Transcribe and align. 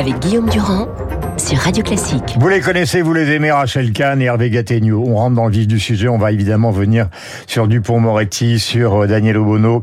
avec 0.00 0.18
Guillaume 0.18 0.48
Durand 0.48 0.88
sur 1.36 1.58
Radio 1.58 1.84
Classique. 1.84 2.38
Vous 2.38 2.48
les 2.48 2.60
connaissez, 2.60 3.02
vous 3.02 3.12
les 3.12 3.32
aimez, 3.32 3.52
Rachel 3.52 3.92
Kahn 3.92 4.22
et 4.22 4.24
Hervé 4.24 4.48
Gattegno. 4.48 5.04
On 5.06 5.16
rentre 5.16 5.36
dans 5.36 5.44
le 5.44 5.52
vif 5.52 5.66
du 5.66 5.78
sujet. 5.78 6.08
On 6.08 6.16
va 6.16 6.32
évidemment 6.32 6.70
venir 6.70 7.08
sur 7.46 7.68
Dupont-Moretti, 7.68 8.58
sur 8.58 9.02
euh, 9.02 9.06
Daniel 9.06 9.36
Obono 9.36 9.82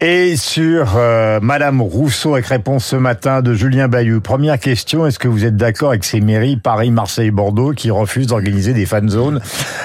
et 0.00 0.34
sur 0.34 0.94
euh, 0.96 1.38
Madame 1.40 1.80
Rousseau 1.80 2.34
avec 2.34 2.46
réponse 2.46 2.84
ce 2.84 2.96
matin 2.96 3.42
de 3.42 3.54
Julien 3.54 3.86
Bayou. 3.86 4.20
Première 4.20 4.58
question, 4.58 5.06
est-ce 5.06 5.20
que 5.20 5.28
vous 5.28 5.44
êtes 5.44 5.56
d'accord 5.56 5.90
avec 5.90 6.02
ces 6.02 6.20
mairies, 6.20 6.56
Paris, 6.56 6.90
Marseille, 6.90 7.30
Bordeaux, 7.30 7.74
qui 7.74 7.92
refusent 7.92 8.26
d'organiser 8.26 8.72
des 8.72 8.86
fan 8.86 9.08
zones 9.08 9.40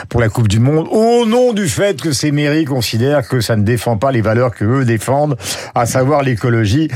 pour 0.09 0.19
la 0.19 0.29
Coupe 0.29 0.47
du 0.47 0.59
Monde 0.59 0.87
au 0.89 1.27
nom 1.27 1.53
du 1.53 1.67
fait 1.67 2.01
que 2.01 2.11
ces 2.11 2.31
mairies 2.31 2.65
considèrent 2.65 3.27
que 3.27 3.39
ça 3.39 3.55
ne 3.55 3.61
défend 3.61 3.97
pas 3.97 4.11
les 4.11 4.21
valeurs 4.21 4.55
que 4.55 4.65
eux 4.65 4.85
défendent, 4.85 5.37
à 5.75 5.85
savoir 5.85 6.23
l'écologie, 6.23 6.87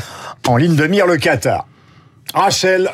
en 0.48 0.58
ligne 0.58 0.76
de 0.76 0.88
mire 0.88 1.06
le 1.06 1.18
Qatar? 1.18 1.68
Rachel 2.34 2.90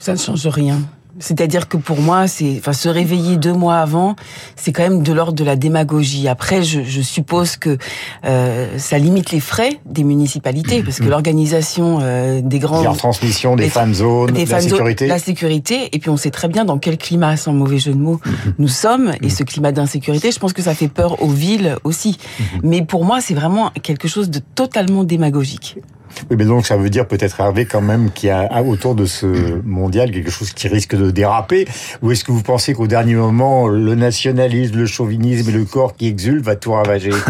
ça 0.00 0.14
ne 0.14 0.18
change 0.18 0.46
rien. 0.46 0.80
C'est-à-dire 1.18 1.68
que 1.68 1.76
pour 1.76 2.00
moi, 2.00 2.26
c'est, 2.26 2.56
enfin, 2.58 2.72
se 2.72 2.88
réveiller 2.88 3.36
deux 3.36 3.52
mois 3.52 3.76
avant, 3.76 4.16
c'est 4.56 4.72
quand 4.72 4.82
même 4.82 5.02
de 5.02 5.12
l'ordre 5.12 5.34
de 5.34 5.44
la 5.44 5.56
démagogie. 5.56 6.26
Après, 6.28 6.62
je, 6.62 6.82
je 6.82 7.02
suppose 7.02 7.56
que 7.56 7.76
euh, 8.24 8.78
ça 8.78 8.96
limite 8.96 9.30
les 9.30 9.40
frais 9.40 9.78
des 9.84 10.02
municipalités, 10.02 10.82
parce 10.82 10.98
que 10.98 11.04
l'organisation 11.04 11.98
euh, 12.00 12.40
des 12.42 12.58
grands, 12.58 12.82
la 12.82 12.94
transmission 12.94 13.56
des, 13.56 13.68
fan 13.68 13.92
zones, 13.92 14.32
des 14.32 14.46
la 14.46 14.60
sécurité, 14.60 15.06
la 15.06 15.18
sécurité, 15.18 15.90
et 15.92 15.98
puis 15.98 16.08
on 16.08 16.16
sait 16.16 16.30
très 16.30 16.48
bien 16.48 16.64
dans 16.64 16.78
quel 16.78 16.96
climat, 16.96 17.36
sans 17.36 17.52
mauvais 17.52 17.78
jeu 17.78 17.92
de 17.92 17.98
mots, 17.98 18.20
mmh. 18.24 18.30
nous 18.58 18.68
sommes, 18.68 19.12
et 19.20 19.26
mmh. 19.26 19.30
ce 19.30 19.42
climat 19.42 19.72
d'insécurité, 19.72 20.30
je 20.30 20.38
pense 20.38 20.54
que 20.54 20.62
ça 20.62 20.74
fait 20.74 20.88
peur 20.88 21.22
aux 21.22 21.28
villes 21.28 21.76
aussi. 21.84 22.16
Mais 22.62 22.82
pour 22.82 23.04
moi, 23.04 23.20
c'est 23.20 23.34
vraiment 23.34 23.70
quelque 23.82 24.08
chose 24.08 24.30
de 24.30 24.38
totalement 24.54 25.04
démagogique. 25.04 25.76
Oui, 26.30 26.36
mais 26.38 26.44
donc 26.44 26.66
ça 26.66 26.76
veut 26.76 26.90
dire 26.90 27.06
peut-être 27.06 27.40
Hervé 27.40 27.64
quand 27.64 27.80
même 27.80 28.10
qu'il 28.10 28.28
y 28.28 28.32
a 28.32 28.62
autour 28.62 28.94
de 28.94 29.06
ce 29.06 29.60
mondial 29.64 30.10
quelque 30.10 30.30
chose 30.30 30.52
qui 30.52 30.68
risque 30.68 30.96
de 30.96 31.10
déraper. 31.10 31.66
Ou 32.02 32.10
est-ce 32.10 32.24
que 32.24 32.32
vous 32.32 32.42
pensez 32.42 32.74
qu'au 32.74 32.86
dernier 32.86 33.14
moment, 33.14 33.68
le 33.68 33.94
nationalisme, 33.94 34.76
le 34.76 34.86
chauvinisme 34.86 35.48
et 35.48 35.52
le 35.52 35.64
corps 35.64 35.94
qui 35.96 36.06
exulte 36.06 36.44
va 36.44 36.56
tout 36.56 36.72
ravager? 36.72 37.10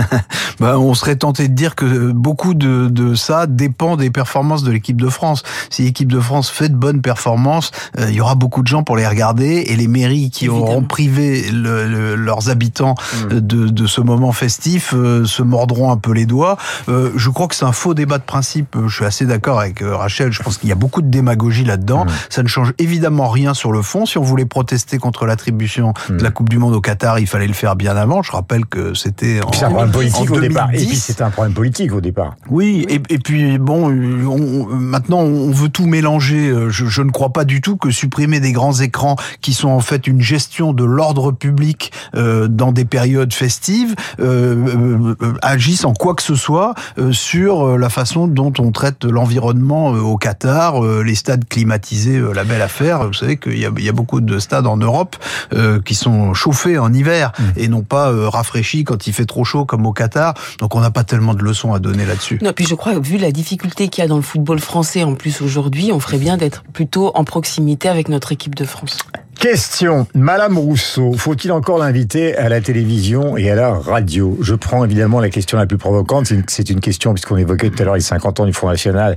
Ben, 0.60 0.76
On 0.76 0.92
serait 0.92 1.16
tenté 1.16 1.48
de 1.48 1.54
dire 1.54 1.74
que 1.74 2.12
beaucoup 2.12 2.52
de, 2.52 2.88
de 2.88 3.14
ça 3.14 3.46
dépend 3.46 3.96
des 3.96 4.10
performances 4.10 4.62
de 4.62 4.70
l'équipe 4.70 5.00
de 5.00 5.08
France. 5.08 5.42
Si 5.70 5.84
l'équipe 5.84 6.12
de 6.12 6.20
France 6.20 6.50
fait 6.50 6.68
de 6.68 6.76
bonnes 6.76 7.00
performances, 7.00 7.70
euh, 7.98 8.06
il 8.10 8.14
y 8.14 8.20
aura 8.20 8.34
beaucoup 8.34 8.62
de 8.62 8.66
gens 8.66 8.82
pour 8.82 8.98
les 8.98 9.06
regarder 9.06 9.64
et 9.66 9.76
les 9.76 9.88
mairies 9.88 10.30
qui 10.30 10.50
auront 10.50 10.82
privé 10.82 11.50
le, 11.50 12.14
leurs 12.14 12.50
habitants 12.50 12.94
mm. 12.94 13.40
de, 13.40 13.68
de, 13.68 13.86
ce 13.86 14.02
moment 14.02 14.32
festif 14.32 14.92
euh, 14.94 15.24
se 15.24 15.42
mordront 15.42 15.90
un 15.90 15.96
peu 15.96 16.12
les 16.12 16.26
doigts. 16.26 16.58
Euh, 16.90 17.10
je 17.16 17.30
crois 17.30 17.48
que 17.48 17.54
c'est 17.54 17.64
un 17.64 17.72
faux 17.72 17.94
débat 17.94 18.18
de 18.18 18.24
principe 18.24 18.69
je 18.74 18.94
suis 18.94 19.04
assez 19.04 19.26
d'accord 19.26 19.60
avec 19.60 19.82
euh, 19.82 19.96
Rachel, 19.96 20.32
je 20.32 20.42
pense 20.42 20.58
qu'il 20.58 20.68
y 20.68 20.72
a 20.72 20.76
beaucoup 20.76 21.02
de 21.02 21.08
démagogie 21.08 21.64
là-dedans. 21.64 22.06
Ça 22.28 22.42
ne 22.42 22.48
change 22.48 22.72
évidemment 22.78 23.28
rien 23.28 23.54
sur 23.54 23.72
le 23.72 23.82
fond. 23.82 24.06
Si 24.06 24.18
on 24.18 24.22
voulait 24.22 24.44
protester 24.44 24.98
contre 24.98 25.26
l'attribution 25.26 25.94
de 26.08 26.22
la 26.22 26.30
Coupe 26.30 26.48
du 26.48 26.58
Monde 26.58 26.74
au 26.74 26.80
Qatar, 26.80 27.18
il 27.18 27.26
fallait 27.26 27.46
le 27.46 27.52
faire 27.52 27.76
bien 27.76 27.96
avant. 27.96 28.22
Je 28.22 28.32
rappelle 28.32 28.66
que 28.66 28.94
c'était 28.94 29.40
en, 29.42 29.48
un 29.48 29.70
problème 29.70 29.90
politique 29.90 30.30
au 30.30 30.40
départ. 30.40 30.70
Et 30.72 30.84
puis 30.84 30.96
c'était 30.96 31.22
un 31.22 31.30
problème 31.30 31.54
politique 31.54 31.92
au 31.92 32.00
départ. 32.00 32.36
Oui, 32.48 32.86
et, 32.88 33.00
et 33.08 33.18
puis 33.18 33.58
bon, 33.58 33.88
on, 33.90 34.66
maintenant 34.66 35.20
on 35.20 35.50
veut 35.50 35.68
tout 35.68 35.86
mélanger. 35.86 36.48
Euh, 36.48 36.70
je, 36.70 36.86
je, 36.86 37.02
ne 37.02 37.10
crois 37.10 37.32
pas 37.32 37.44
du 37.44 37.60
tout 37.60 37.76
que 37.76 37.90
supprimer 37.90 38.40
des 38.40 38.52
grands 38.52 38.74
écrans 38.74 39.16
qui 39.40 39.52
sont 39.52 39.68
en 39.68 39.80
fait 39.80 40.06
une 40.06 40.20
gestion 40.20 40.72
de 40.72 40.84
l'ordre 40.84 41.32
public 41.32 41.92
euh, 42.14 42.48
dans 42.48 42.72
des 42.72 42.84
périodes 42.84 43.32
festives 43.32 43.94
euh, 44.20 45.14
euh, 45.20 45.34
agissent 45.42 45.84
en 45.84 45.92
quoi 45.92 46.14
que 46.14 46.22
ce 46.22 46.34
soit 46.34 46.74
sur 47.12 47.78
la 47.78 47.88
façon 47.88 48.26
dont 48.26 48.52
on 48.60 48.72
traite 48.72 49.04
l'environnement 49.04 49.94
euh, 49.94 50.00
au 50.00 50.16
Qatar, 50.16 50.84
euh, 50.84 51.02
les 51.02 51.14
stades 51.14 51.46
climatisés, 51.48 52.16
euh, 52.16 52.32
la 52.32 52.44
belle 52.44 52.62
affaire. 52.62 53.06
Vous 53.06 53.12
savez 53.12 53.36
qu'il 53.36 53.58
y, 53.58 53.66
a, 53.66 53.92
beaucoup 53.92 54.20
de 54.20 54.38
stades 54.38 54.66
en 54.66 54.76
Europe 54.76 55.16
qui 55.84 55.94
sont 55.94 56.32
chauffés 56.32 56.78
en 56.78 56.92
hiver 56.92 57.32
mmh. 57.38 57.42
et 57.56 57.68
non 57.68 57.82
pas 57.82 58.12
rafraîchis 58.30 58.84
quand 58.84 59.06
il 59.06 59.12
fait 59.12 59.24
trop 59.24 59.44
chaud 59.44 59.64
comme 59.64 59.84
au 59.84 59.92
Qatar. 59.92 60.34
Donc 60.58 60.74
on 60.74 60.80
n'a 60.80 60.90
pas 60.90 61.04
tellement 61.04 61.34
de 61.34 61.42
leçons 61.42 61.74
à 61.74 61.78
donner 61.78 62.04
là-dessus. 62.04 62.38
Non, 62.42 62.52
puis 62.52 62.66
je 62.66 62.74
crois, 62.74 62.98
vu 62.98 63.18
la 63.18 63.32
difficulté 63.32 63.88
qu'il 63.88 64.02
y 64.02 64.04
a 64.04 64.08
dans 64.08 64.16
le 64.16 64.22
football 64.22 64.60
français 64.60 65.02
en 65.02 65.14
plus 65.14 65.42
aujourd'hui, 65.42 65.90
on 65.92 66.00
ferait 66.00 66.18
bien 66.18 66.36
d'être 66.36 66.62
plutôt 66.72 67.10
en 67.14 67.24
proximité 67.24 67.88
avec 67.88 68.08
notre 68.08 68.32
équipe 68.32 68.54
de 68.54 68.64
France. 68.64 68.98
Question. 69.40 70.06
Madame 70.14 70.58
Rousseau, 70.58 71.14
faut-il 71.14 71.50
encore 71.50 71.78
l'inviter 71.78 72.36
à 72.36 72.50
la 72.50 72.60
télévision 72.60 73.38
et 73.38 73.50
à 73.50 73.54
la 73.54 73.72
radio? 73.72 74.36
Je 74.42 74.54
prends 74.54 74.84
évidemment 74.84 75.18
la 75.18 75.30
question 75.30 75.56
la 75.56 75.64
plus 75.64 75.78
provocante. 75.78 76.30
C'est 76.46 76.68
une, 76.68 76.80
question, 76.80 77.14
puisqu'on 77.14 77.38
évoquait 77.38 77.70
tout 77.70 77.80
à 77.80 77.86
l'heure 77.86 77.94
les 77.94 78.02
50 78.02 78.40
ans 78.40 78.44
du 78.44 78.52
Front 78.52 78.68
National, 78.68 79.16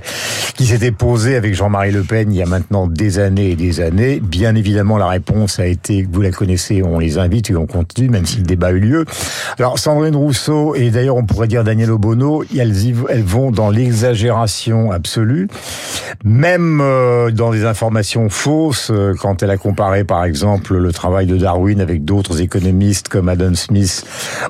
qui 0.54 0.64
s'était 0.64 0.92
posée 0.92 1.36
avec 1.36 1.54
Jean-Marie 1.54 1.92
Le 1.92 2.04
Pen 2.04 2.32
il 2.32 2.38
y 2.38 2.42
a 2.42 2.46
maintenant 2.46 2.86
des 2.86 3.18
années 3.18 3.50
et 3.50 3.54
des 3.54 3.82
années. 3.82 4.18
Bien 4.18 4.54
évidemment, 4.54 4.96
la 4.96 5.08
réponse 5.08 5.60
a 5.60 5.66
été, 5.66 6.08
vous 6.10 6.22
la 6.22 6.30
connaissez, 6.30 6.82
on 6.82 7.00
les 7.00 7.18
invite 7.18 7.50
et 7.50 7.56
on 7.56 7.66
continue, 7.66 8.08
même 8.08 8.24
si 8.24 8.38
le 8.38 8.44
débat 8.44 8.68
a 8.68 8.72
eu 8.72 8.80
lieu. 8.80 9.04
Alors, 9.58 9.78
Sandrine 9.78 10.16
Rousseau, 10.16 10.74
et 10.74 10.88
d'ailleurs 10.88 11.16
on 11.16 11.26
pourrait 11.26 11.48
dire 11.48 11.64
Daniel 11.64 11.90
Obono, 11.90 12.44
elles, 12.58 12.72
vont 13.24 13.50
dans 13.50 13.68
l'exagération 13.68 14.90
absolue, 14.90 15.48
même 16.24 16.80
euh, 16.80 17.30
dans 17.30 17.50
des 17.50 17.66
informations 17.66 18.30
fausses, 18.30 18.90
euh, 18.90 19.12
quand 19.20 19.42
elle 19.42 19.50
a 19.50 19.58
comparé, 19.58 20.02
par 20.04 20.13
par 20.14 20.26
exemple 20.26 20.76
le 20.76 20.92
travail 20.92 21.26
de 21.26 21.36
Darwin 21.36 21.80
avec 21.80 22.04
d'autres 22.04 22.40
économistes 22.40 23.08
comme 23.08 23.28
Adam 23.28 23.52
Smith 23.54 24.06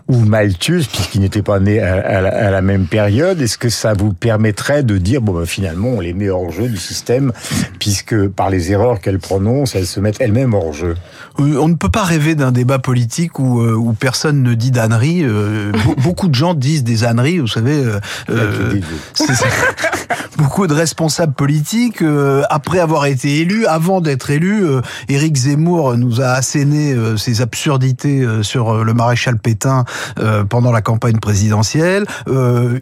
ou 0.08 0.18
Malthus, 0.18 0.84
puisqu'ils 0.92 1.22
n'étaient 1.22 1.40
pas 1.40 1.58
nés 1.58 1.80
à, 1.80 2.50
la, 2.50 2.60
même 2.60 2.84
période. 2.84 3.40
Est-ce 3.40 3.56
que 3.56 3.70
ça 3.70 3.94
vous 3.94 4.12
permettrait 4.12 4.82
de 4.82 4.98
dire, 4.98 5.22
bon, 5.22 5.32
ben, 5.32 5.46
finalement, 5.46 5.88
on 5.88 6.00
les 6.00 6.12
met 6.12 6.28
hors 6.28 6.52
jeu 6.52 6.68
du 6.68 6.76
système, 6.76 7.32
puisque 7.78 8.28
par 8.28 8.50
les 8.50 8.72
erreurs 8.72 9.00
qu'elles 9.00 9.20
prononcent, 9.20 9.74
elles 9.74 9.86
se 9.86 10.00
mettent 10.00 10.20
elles-mêmes 10.20 10.52
hors 10.52 10.74
jeu? 10.74 10.96
On 11.38 11.68
ne 11.68 11.74
peut 11.74 11.88
pas 11.88 12.04
rêver 12.04 12.34
d'un 12.34 12.52
débat 12.52 12.78
politique 12.78 13.38
où, 13.38 13.60
euh, 13.62 13.74
où 13.74 13.92
personne 13.94 14.42
ne 14.42 14.54
dit 14.54 14.70
d'âneries. 14.70 15.24
Euh, 15.24 15.72
beaucoup 16.02 16.28
de 16.28 16.34
gens 16.34 16.52
disent 16.52 16.84
des 16.84 17.04
âneries, 17.04 17.38
vous 17.38 17.48
savez. 17.48 17.82
Euh, 18.28 18.80
beaucoup 20.36 20.66
de 20.66 20.74
responsables 20.74 21.32
politiques, 21.32 22.04
après 22.50 22.80
avoir 22.80 23.06
été 23.06 23.38
élus, 23.38 23.66
avant 23.66 24.00
d'être 24.00 24.30
élus, 24.30 24.66
Éric 25.08 25.43
Zemmour 25.44 25.96
nous 25.96 26.20
a 26.20 26.28
asséné 26.28 26.92
euh, 26.92 27.16
ses 27.16 27.42
absurdités 27.42 28.22
euh, 28.22 28.42
sur 28.42 28.70
euh, 28.70 28.84
le 28.84 28.94
maréchal 28.94 29.38
Pétain 29.38 29.84
pendant 30.48 30.72
la 30.72 30.80
campagne 30.80 31.18
présidentielle. 31.18 32.06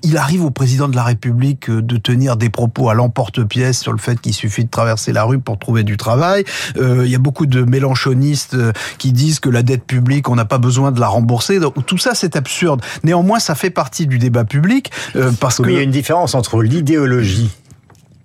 Il 0.03 0.17
arrive 0.17 0.45
au 0.45 0.51
président 0.51 0.89
de 0.89 0.97
la 0.97 1.03
République 1.03 1.71
de 1.71 1.97
tenir 1.97 2.37
des 2.37 2.51
propos 2.51 2.89
à 2.89 2.95
l'emporte-pièce 2.95 3.81
sur 3.81 3.93
le 3.93 3.99
fait 3.99 4.21
qu'il 4.21 4.35
suffit 4.35 4.65
de 4.65 4.71
traverser 4.71 5.13
la 5.13 5.25
rue 5.25 5.39
pour 5.39 5.59
trouver 5.59 5.83
du 5.83 5.97
travail. 5.97 6.45
Il 6.77 7.07
y 7.07 7.15
a 7.15 7.19
beaucoup 7.19 7.47
de 7.47 7.63
mélanchonistes 7.63 8.57
qui 8.99 9.13
disent 9.13 9.41
que 9.41 9.49
la 9.49 9.63
dette 9.63 9.85
publique, 9.85 10.29
on 10.29 10.37
n'a 10.37 10.45
pas 10.45 10.59
besoin 10.59 10.93
de 10.93 11.01
la 11.01 11.09
rembourser. 11.09 11.59
Donc, 11.59 11.75
tout 11.87 11.99
ça, 11.99 12.15
c'est 12.15 12.37
absurde. 12.37 12.83
Néanmoins, 13.05 13.39
ça 13.39 13.55
fait 13.55 13.71
partie 13.71 14.07
du 14.07 14.19
débat 14.19 14.45
public 14.45 14.91
parce 15.41 15.59
que... 15.59 15.69
il 15.69 15.75
y 15.75 15.79
a 15.79 15.83
une 15.83 15.91
différence 15.91 16.35
entre 16.35 16.63
l'idéologie 16.63 17.51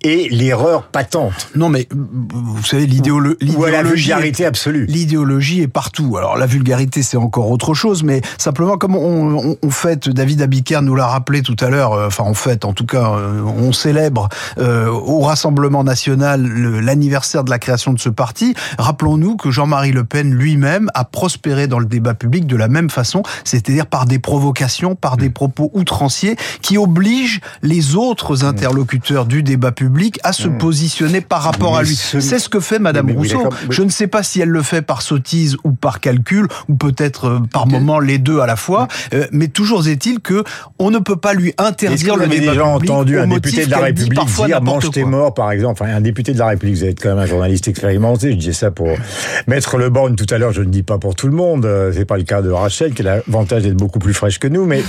et 0.02 0.28
l'erreur 0.30 0.84
patente. 0.84 1.48
Non, 1.54 1.68
mais 1.68 1.88
vous 1.92 2.64
savez, 2.64 2.86
l'idéologie. 2.86 3.36
Ou 3.56 3.64
la 3.64 3.82
vulgarité 3.82 4.46
absolue. 4.46 4.86
L'idéologie 4.86 5.62
est 5.62 5.68
partout. 5.68 6.16
Alors 6.16 6.36
la 6.36 6.46
vulgarité, 6.46 7.02
c'est 7.02 7.16
encore 7.16 7.50
autre 7.50 7.74
chose, 7.74 8.02
mais 8.02 8.20
simplement, 8.38 8.76
comme 8.76 8.94
on, 8.94 9.56
on, 9.60 9.70
fête, 9.70 10.08
David 10.08 10.42
Abiker 10.42 10.80
nous 10.82 10.94
l'a 10.94 11.06
rappelé 11.06 11.42
tout 11.42 11.56
à 11.60 11.68
l'heure, 11.68 11.92
euh, 11.92 12.06
enfin, 12.06 12.24
on 12.26 12.34
fête, 12.34 12.64
en 12.64 12.72
tout 12.72 12.86
cas, 12.86 13.12
euh, 13.12 13.42
on 13.42 13.72
célèbre 13.72 14.28
euh, 14.58 14.88
au 14.88 15.20
Rassemblement 15.20 15.84
national 15.84 16.46
l'anniversaire 16.46 17.44
de 17.44 17.50
la 17.50 17.58
création 17.58 17.92
de 17.92 17.98
ce 17.98 18.08
parti. 18.08 18.54
Rappelons-nous 18.78 19.36
que 19.36 19.50
Jean-Marie 19.50 19.92
Le 19.92 20.04
Pen 20.04 20.32
lui-même 20.32 20.90
a 20.94 21.04
prospéré 21.04 21.66
dans 21.66 21.78
le 21.78 21.86
débat 21.86 22.14
public 22.14 22.46
de 22.46 22.56
la 22.56 22.68
même 22.68 22.90
façon, 22.90 23.22
c'est-à-dire 23.44 23.86
par 23.86 24.06
des 24.06 24.18
provocations, 24.18 24.94
par 24.94 25.16
des 25.16 25.28
mm. 25.28 25.32
propos 25.32 25.70
outranciers 25.74 26.36
qui 26.62 26.78
obligent 26.78 27.40
les 27.62 27.96
autres 27.96 28.44
mm. 28.44 28.46
interlocuteurs 28.46 29.26
du 29.26 29.42
débat 29.42 29.72
public 29.72 29.87
à 30.22 30.32
se 30.32 30.48
hmm. 30.48 30.58
positionner 30.58 31.20
par 31.20 31.42
rapport 31.42 31.76
à 31.76 31.82
lui. 31.82 31.96
C'est 31.96 32.38
ce 32.38 32.48
que 32.48 32.60
fait 32.60 32.78
Madame 32.78 33.10
Rousseau. 33.10 33.48
Je 33.70 33.82
ne 33.82 33.90
sais 33.90 34.06
pas 34.06 34.22
si 34.22 34.40
elle 34.40 34.48
le 34.48 34.62
fait 34.62 34.82
par 34.82 35.02
sottise 35.02 35.56
ou 35.64 35.72
par 35.72 36.00
calcul, 36.00 36.48
ou 36.68 36.74
peut-être 36.74 37.26
euh, 37.26 37.38
par 37.52 37.66
moment 37.66 38.00
les 38.00 38.18
deux 38.18 38.40
à 38.40 38.46
la 38.46 38.56
fois. 38.56 38.84
Hmm. 38.84 39.16
Euh, 39.16 39.26
mais 39.32 39.48
toujours 39.48 39.86
est-il 39.86 40.20
que 40.20 40.44
on 40.78 40.90
ne 40.90 40.98
peut 40.98 41.16
pas 41.16 41.34
lui 41.34 41.54
interdire 41.58 42.16
le 42.16 42.26
débat 42.26 42.52
déjà 42.52 42.66
entendu 42.66 43.18
un 43.18 43.26
député 43.26 43.66
de 43.66 43.70
la 43.70 43.78
République 43.78 44.18
dire 44.46 44.62
mange 44.62 44.90
tes 44.90 45.04
morts, 45.04 45.34
par 45.34 45.50
exemple? 45.52 45.82
Enfin, 45.82 45.94
un 45.94 46.00
député 46.00 46.32
de 46.32 46.38
la 46.38 46.46
République, 46.46 46.76
vous 46.76 46.84
êtes 46.84 47.00
quand 47.00 47.10
même 47.10 47.18
un 47.18 47.26
journaliste 47.26 47.68
expérimenté. 47.68 48.32
Je 48.32 48.36
disais 48.36 48.52
ça 48.52 48.70
pour 48.70 48.88
mettre 49.46 49.76
le 49.76 49.90
borne 49.90 50.16
tout 50.16 50.26
à 50.30 50.38
l'heure. 50.38 50.52
Je 50.52 50.62
ne 50.62 50.70
dis 50.70 50.82
pas 50.82 50.98
pour 50.98 51.14
tout 51.14 51.28
le 51.28 51.34
monde. 51.34 51.64
Euh, 51.64 51.92
c'est 51.94 52.04
pas 52.04 52.16
le 52.16 52.24
cas 52.24 52.42
de 52.42 52.50
Rachel, 52.50 52.94
qui 52.94 53.02
a 53.02 53.16
l'avantage 53.16 53.62
d'être 53.62 53.76
beaucoup 53.76 53.98
plus 53.98 54.14
fraîche 54.14 54.38
que 54.38 54.48
nous. 54.48 54.64
Mais 54.64 54.82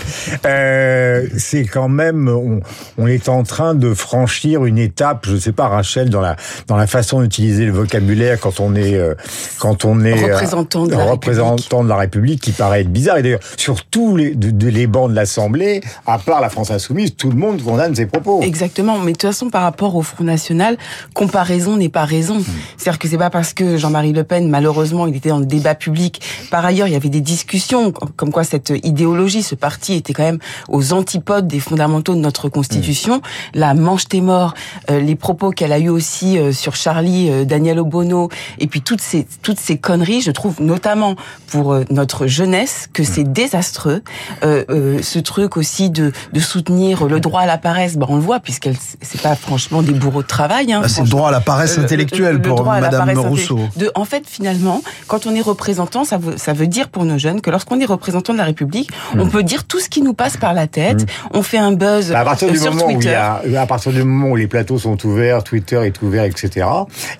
euh, 0.46 1.26
c'est 1.38 1.66
quand 1.66 1.90
même, 1.90 2.28
on, 2.28 2.62
on 2.98 3.08
est 3.08 3.30
en 3.30 3.44
train 3.44 3.76
de 3.76 3.94
franchir 3.94 4.66
une 4.66 4.78
étape 4.90 5.26
je 5.26 5.34
ne 5.34 5.40
sais 5.40 5.52
pas, 5.52 5.68
Rachel, 5.68 6.10
dans 6.10 6.22
la 6.22 6.36
dans 6.68 6.76
la 6.76 6.88
façon 6.88 7.22
d'utiliser 7.22 7.66
le 7.66 7.72
vocabulaire 7.72 8.40
quand 8.40 8.60
on 8.60 8.76
est 8.76 8.96
euh, 8.96 9.16
quand 9.60 9.86
on 9.86 10.04
est 10.04 10.14
représentant 10.14 10.86
de 10.86 10.92
la 10.92 11.06
représentant 11.06 11.54
République. 11.56 11.84
de 11.84 11.90
la 11.90 11.96
République, 11.98 12.42
qui 12.42 12.52
paraît 12.52 12.82
être 12.82 12.92
bizarre. 12.92 13.18
Et 13.18 13.24
d'ailleurs, 13.24 13.40
sur 13.58 13.86
tous 13.86 14.18
les 14.18 14.36
de, 14.36 14.52
de 14.52 14.68
les 14.68 14.88
bancs 14.88 15.10
de 15.10 15.16
l'Assemblée, 15.16 15.82
à 16.06 16.18
part 16.18 16.42
la 16.42 16.50
France 16.50 16.72
insoumise, 16.72 17.16
tout 17.16 17.30
le 17.30 17.38
monde 17.38 17.64
condamne 17.64 17.96
ses 17.96 18.06
propos. 18.06 18.42
Exactement, 18.42 18.98
mais 19.00 19.14
de 19.14 19.18
toute 19.18 19.30
façon, 19.30 19.50
par 19.50 19.64
rapport 19.64 19.96
au 19.96 20.02
Front 20.02 20.24
National, 20.24 20.78
comparaison 21.14 21.78
n'est 21.78 21.90
pas 21.90 22.06
raison. 22.06 22.44
C'est-à-dire 22.78 23.00
que 23.00 23.08
c'est 23.08 23.18
pas 23.18 23.30
parce 23.30 23.54
que 23.54 23.78
Jean-Marie 23.78 24.14
Le 24.14 24.24
Pen, 24.24 24.50
malheureusement, 24.50 25.08
il 25.08 25.16
était 25.16 25.30
dans 25.30 25.40
le 25.40 25.46
débat 25.46 25.76
public. 25.76 26.22
Par 26.52 26.66
ailleurs, 26.66 26.88
il 26.88 26.94
y 26.94 26.96
avait 26.96 27.10
des 27.10 27.22
discussions 27.22 27.92
comme 27.92 28.32
quoi 28.32 28.44
cette 28.44 28.74
idéologie, 28.84 29.44
ce 29.44 29.56
parti 29.56 29.94
était 29.94 30.14
quand 30.14 30.24
même 30.24 30.40
aux 30.68 30.94
antipodes 30.94 31.48
des 31.48 31.60
fondamentaux 31.60 32.16
de 32.16 32.20
notre 32.20 32.50
Constitution. 32.50 33.22
La 33.54 33.74
manche 33.74 34.08
tes 34.08 34.22
morts, 34.22 34.54
euh, 34.54 34.79
les 34.90 35.16
propos 35.16 35.52
qu'elle 35.52 35.72
a 35.74 35.80
eu 35.80 35.90
aussi 35.90 36.38
euh, 36.38 36.52
sur 36.52 36.76
Charlie, 36.76 37.30
euh, 37.30 37.46
Daniel 37.46 37.80
Obono, 37.80 38.30
et 38.60 38.68
puis 38.68 38.82
toutes 38.82 39.02
ces 39.02 39.28
toutes 39.42 39.60
ces 39.60 39.78
conneries, 39.78 40.22
je 40.22 40.32
trouve 40.32 40.62
notamment 40.62 41.16
pour 41.48 41.74
euh, 41.74 41.84
notre 41.90 42.28
jeunesse 42.28 42.88
que 42.94 43.04
c'est 43.04 43.24
désastreux. 43.24 44.02
Euh, 44.44 44.64
euh, 44.70 45.00
ce 45.02 45.20
truc 45.20 45.58
aussi 45.58 45.90
de 45.90 46.12
de 46.34 46.40
soutenir 46.40 47.06
le 47.06 47.20
droit 47.20 47.42
à 47.42 47.46
la 47.46 47.58
paresse, 47.58 47.98
ben 47.98 48.06
on 48.10 48.16
le 48.16 48.22
voit 48.22 48.40
puisqu'elle 48.40 48.76
c'est 49.02 49.22
pas 49.22 49.36
franchement 49.36 49.82
des 49.82 49.94
bourreaux 49.94 50.22
de 50.22 50.28
travail. 50.28 50.72
Hein, 50.74 50.82
Ah, 50.84 50.90
c'est 50.90 51.02
le 51.04 51.08
droit 51.10 51.30
à 51.30 51.32
la 51.32 51.42
paresse 51.42 51.74
Euh, 51.74 51.78
le- 51.78 51.84
intellectuelle 51.86 52.36
le 52.36 52.42
pour 52.42 52.64
Madame 52.64 53.10
Rousseau. 53.18 53.58
intellectuelle. 53.58 53.88
De, 53.88 53.92
en 53.96 54.06
fait, 54.06 54.24
finalement, 54.28 54.82
quand 55.08 55.26
on 55.28 55.34
est 55.36 55.42
représentant, 55.42 56.04
ça 56.04 56.18
veut, 56.18 56.38
ça 56.38 56.54
veut 56.54 56.68
dire 56.68 56.90
pour 56.90 57.06
nos 57.06 57.18
jeunes 57.18 57.42
que 57.42 57.50
lorsqu'on 57.50 57.80
est 57.80 57.86
représentant 57.86 58.34
de 58.34 58.38
la 58.38 58.44
République, 58.46 58.90
on 59.18 59.28
peut 59.28 59.44
dire 59.44 59.64
tout 59.66 59.80
ce 59.80 59.90
qui 59.90 60.02
nous 60.02 60.14
passe 60.14 60.38
par 60.38 60.54
la 60.54 60.68
tête. 60.68 61.06
On 61.34 61.42
fait 61.44 61.58
un 61.58 61.72
buzz 61.72 62.12
Bah, 62.12 62.20
à 62.20 62.26
partir 62.26 62.48
euh, 62.50 62.52
du 62.52 62.58
sur 62.60 62.74
moment 62.74 62.88
où 62.88 62.90
il 62.92 62.96
Twitter. 62.96 63.12
y 63.12 63.56
a, 63.56 63.62
à 63.62 63.66
partir 63.66 63.92
du 63.92 64.04
moment 64.04 64.32
où 64.32 64.36
les 64.36 64.48
plateaux 64.48 64.69
sont 64.78 65.06
ouverts, 65.06 65.44
Twitter 65.44 65.82
est 65.86 66.02
ouvert, 66.02 66.24
etc., 66.26 66.68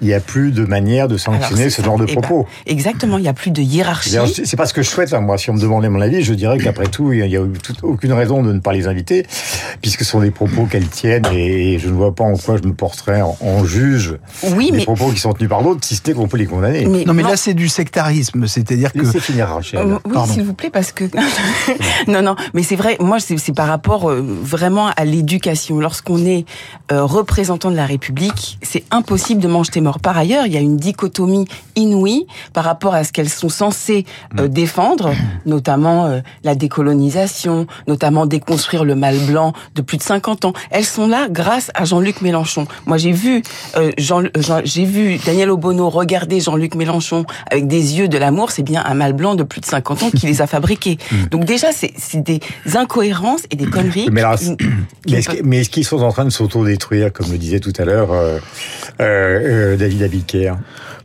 il 0.02 0.08
n'y 0.08 0.14
a 0.14 0.20
plus 0.20 0.52
de 0.52 0.66
manière 0.66 1.08
de 1.08 1.18
sanctionner 1.18 1.64
c'est 1.64 1.70
ce 1.70 1.76
ça. 1.78 1.84
genre 1.84 1.98
de 1.98 2.06
Eh 2.08 2.16
ben, 2.16 2.22
propos. 2.22 2.48
exactement, 2.66 3.18
il 3.18 3.22
n'y 3.24 3.28
a 3.28 3.34
plus 3.34 3.52
de 3.52 3.62
hiérarchie. 3.62 4.12
D'ailleurs, 4.12 4.28
C'est 4.28 4.46
c'est 4.46 4.58
pas 4.58 4.66
ce 4.66 4.74
que 4.74 4.82
je 4.82 4.90
souhaite. 4.90 5.14
hein. 5.14 5.22
Moi, 5.22 5.38
si 5.38 5.50
on 5.50 5.54
me 5.54 5.60
demandait 5.62 5.90
mon 5.90 6.02
avis, 6.02 6.22
je 6.24 6.34
dirais 6.34 6.58
qu'après 6.58 6.88
tout, 6.88 7.12
il 7.14 7.26
n'y 7.28 7.36
a, 7.38 7.42
aucune 7.84 8.14
raison 8.14 8.44
de 8.44 8.54
ne 8.54 8.60
pas 8.60 8.74
les 8.74 8.88
inviter, 8.88 9.26
puisque 9.82 10.04
ce 10.04 10.12
sont 10.12 10.20
des 10.22 10.32
propos 10.32 10.66
qu'elles 10.66 10.88
tiennent, 10.88 11.26
et 11.34 11.80
je 11.80 11.88
ne 11.88 11.94
vois 11.94 12.14
pas 12.14 12.24
en 12.24 12.36
quoi 12.38 12.58
je 12.62 12.68
me 12.68 12.74
porterais 12.74 13.22
en, 13.22 13.38
en 13.42 13.66
juge 13.66 14.16
Oui, 14.56 14.72
des 14.72 14.78
mais, 14.78 14.84
propos 14.84 15.10
qui 15.12 15.20
sont 15.20 15.34
tenus 15.34 15.50
par 15.50 15.64
d'autres, 15.64 15.84
si 15.86 15.96
ce 15.96 16.02
n'est 16.08 16.14
qu'on 16.14 16.28
peut 16.28 16.38
les 16.38 16.46
condamner. 16.46 16.86
mais 16.86 17.04
Non, 17.06 17.14
mais 17.14 17.24
non. 17.24 17.30
là, 17.30 17.38
c'est 17.38 17.54
du 17.54 17.70
sectarisme, 17.70 18.48
c'est-à-dire 18.48 18.92
que 18.94 19.00
Laissez 19.00 19.20
finir, 19.20 19.48
Rachel. 19.48 19.80
Euh, 19.80 19.98
oui, 20.06 20.18
s'il 20.28 20.44
vous 20.44 20.54
plaît, 20.54 20.70
parce 20.72 20.92
que 20.92 21.06
non, 22.08 22.22
non, 22.22 22.36
mais 22.54 22.64
c'est 22.64 22.76
vrai. 22.76 22.98
Moi, 23.00 23.20
c'est 23.20 23.38
c'est 23.38 23.54
par 23.54 23.68
rapport 23.68 24.10
euh, 24.10 24.22
vraiment 24.42 24.88
à 24.98 25.06
l'éducation. 25.06 25.80
Lorsqu'on 25.80 26.26
est 26.26 26.46
euh, 26.92 27.04
représentant 27.40 27.72
de 27.72 27.78
la 27.78 27.86
République, 27.86 28.58
c'est 28.62 28.84
impossible 28.92 29.40
de 29.42 29.48
manger 29.48 29.72
tes 29.72 29.80
morts. 29.80 30.00
Par 30.00 30.18
ailleurs, 30.18 30.46
il 30.46 30.52
y 30.52 30.58
a 30.58 30.60
une 30.60 30.76
dichotomie 30.76 31.46
inouïe 31.78 32.28
par 32.52 32.66
rapport 32.66 32.94
à 32.94 33.06
ce 33.06 33.14
qu'elles 33.14 33.30
sont 33.30 33.48
censées 33.48 34.04
euh, 34.38 34.50
défendre, 34.50 35.14
notamment 35.46 36.08
euh, 36.08 36.20
la 36.44 36.56
décolonisation, 36.56 37.66
notamment 37.88 38.26
déconstruire 38.26 38.84
le 38.84 38.96
mal 38.96 39.18
blanc 39.20 39.54
de 39.76 39.82
plus 39.82 39.96
de 39.96 40.04
50 40.04 40.44
ans. 40.44 40.54
Elles 40.70 40.84
sont 40.84 41.08
là 41.08 41.28
grâce 41.32 41.72
à 41.76 41.86
Jean-Luc 41.86 42.22
Mélenchon. 42.22 42.68
Moi, 42.86 42.98
j'ai 42.98 43.14
vu 43.14 43.42
euh, 43.78 43.92
Jean, 43.98 44.24
Jean- 44.38 44.60
j'ai 44.66 44.84
vu 44.84 45.18
Daniel 45.26 45.50
Obono 45.50 45.90
regarder 45.90 46.42
Jean-Luc 46.42 46.76
Mélenchon 46.76 47.24
avec 47.50 47.68
des 47.68 47.98
yeux 47.98 48.10
de 48.10 48.18
l'amour. 48.18 48.52
C'est 48.52 48.64
bien 48.64 48.84
un 48.86 48.96
mal 48.96 49.14
blanc 49.14 49.36
de 49.36 49.44
plus 49.44 49.62
de 49.62 49.66
50 49.66 50.04
ans 50.04 50.10
qui 50.12 50.26
les 50.26 50.42
a 50.42 50.48
fabriqués. 50.56 50.98
Donc 51.32 51.46
déjà, 51.46 51.68
c'est 51.72 52.18
des 52.22 52.42
incohérences 52.76 53.44
et 53.50 53.56
des 53.56 53.66
conneries. 53.68 54.10
Mais 54.12 54.24
alors, 54.24 54.38
mais 55.46 55.60
est-ce 55.60 55.70
qu'ils 55.70 55.86
sont 55.86 56.02
en 56.02 56.12
train 56.12 56.26
de 56.26 56.32
s'autodétruire, 56.32 57.14
comme 57.14 57.29
le 57.32 57.38
disait 57.38 57.60
tout 57.60 57.74
à 57.78 57.86
l'heure 57.86 58.12
euh, 58.12 58.38
euh, 59.02 59.74
euh, 59.74 59.78
David 59.78 60.04
Abiker 60.04 60.54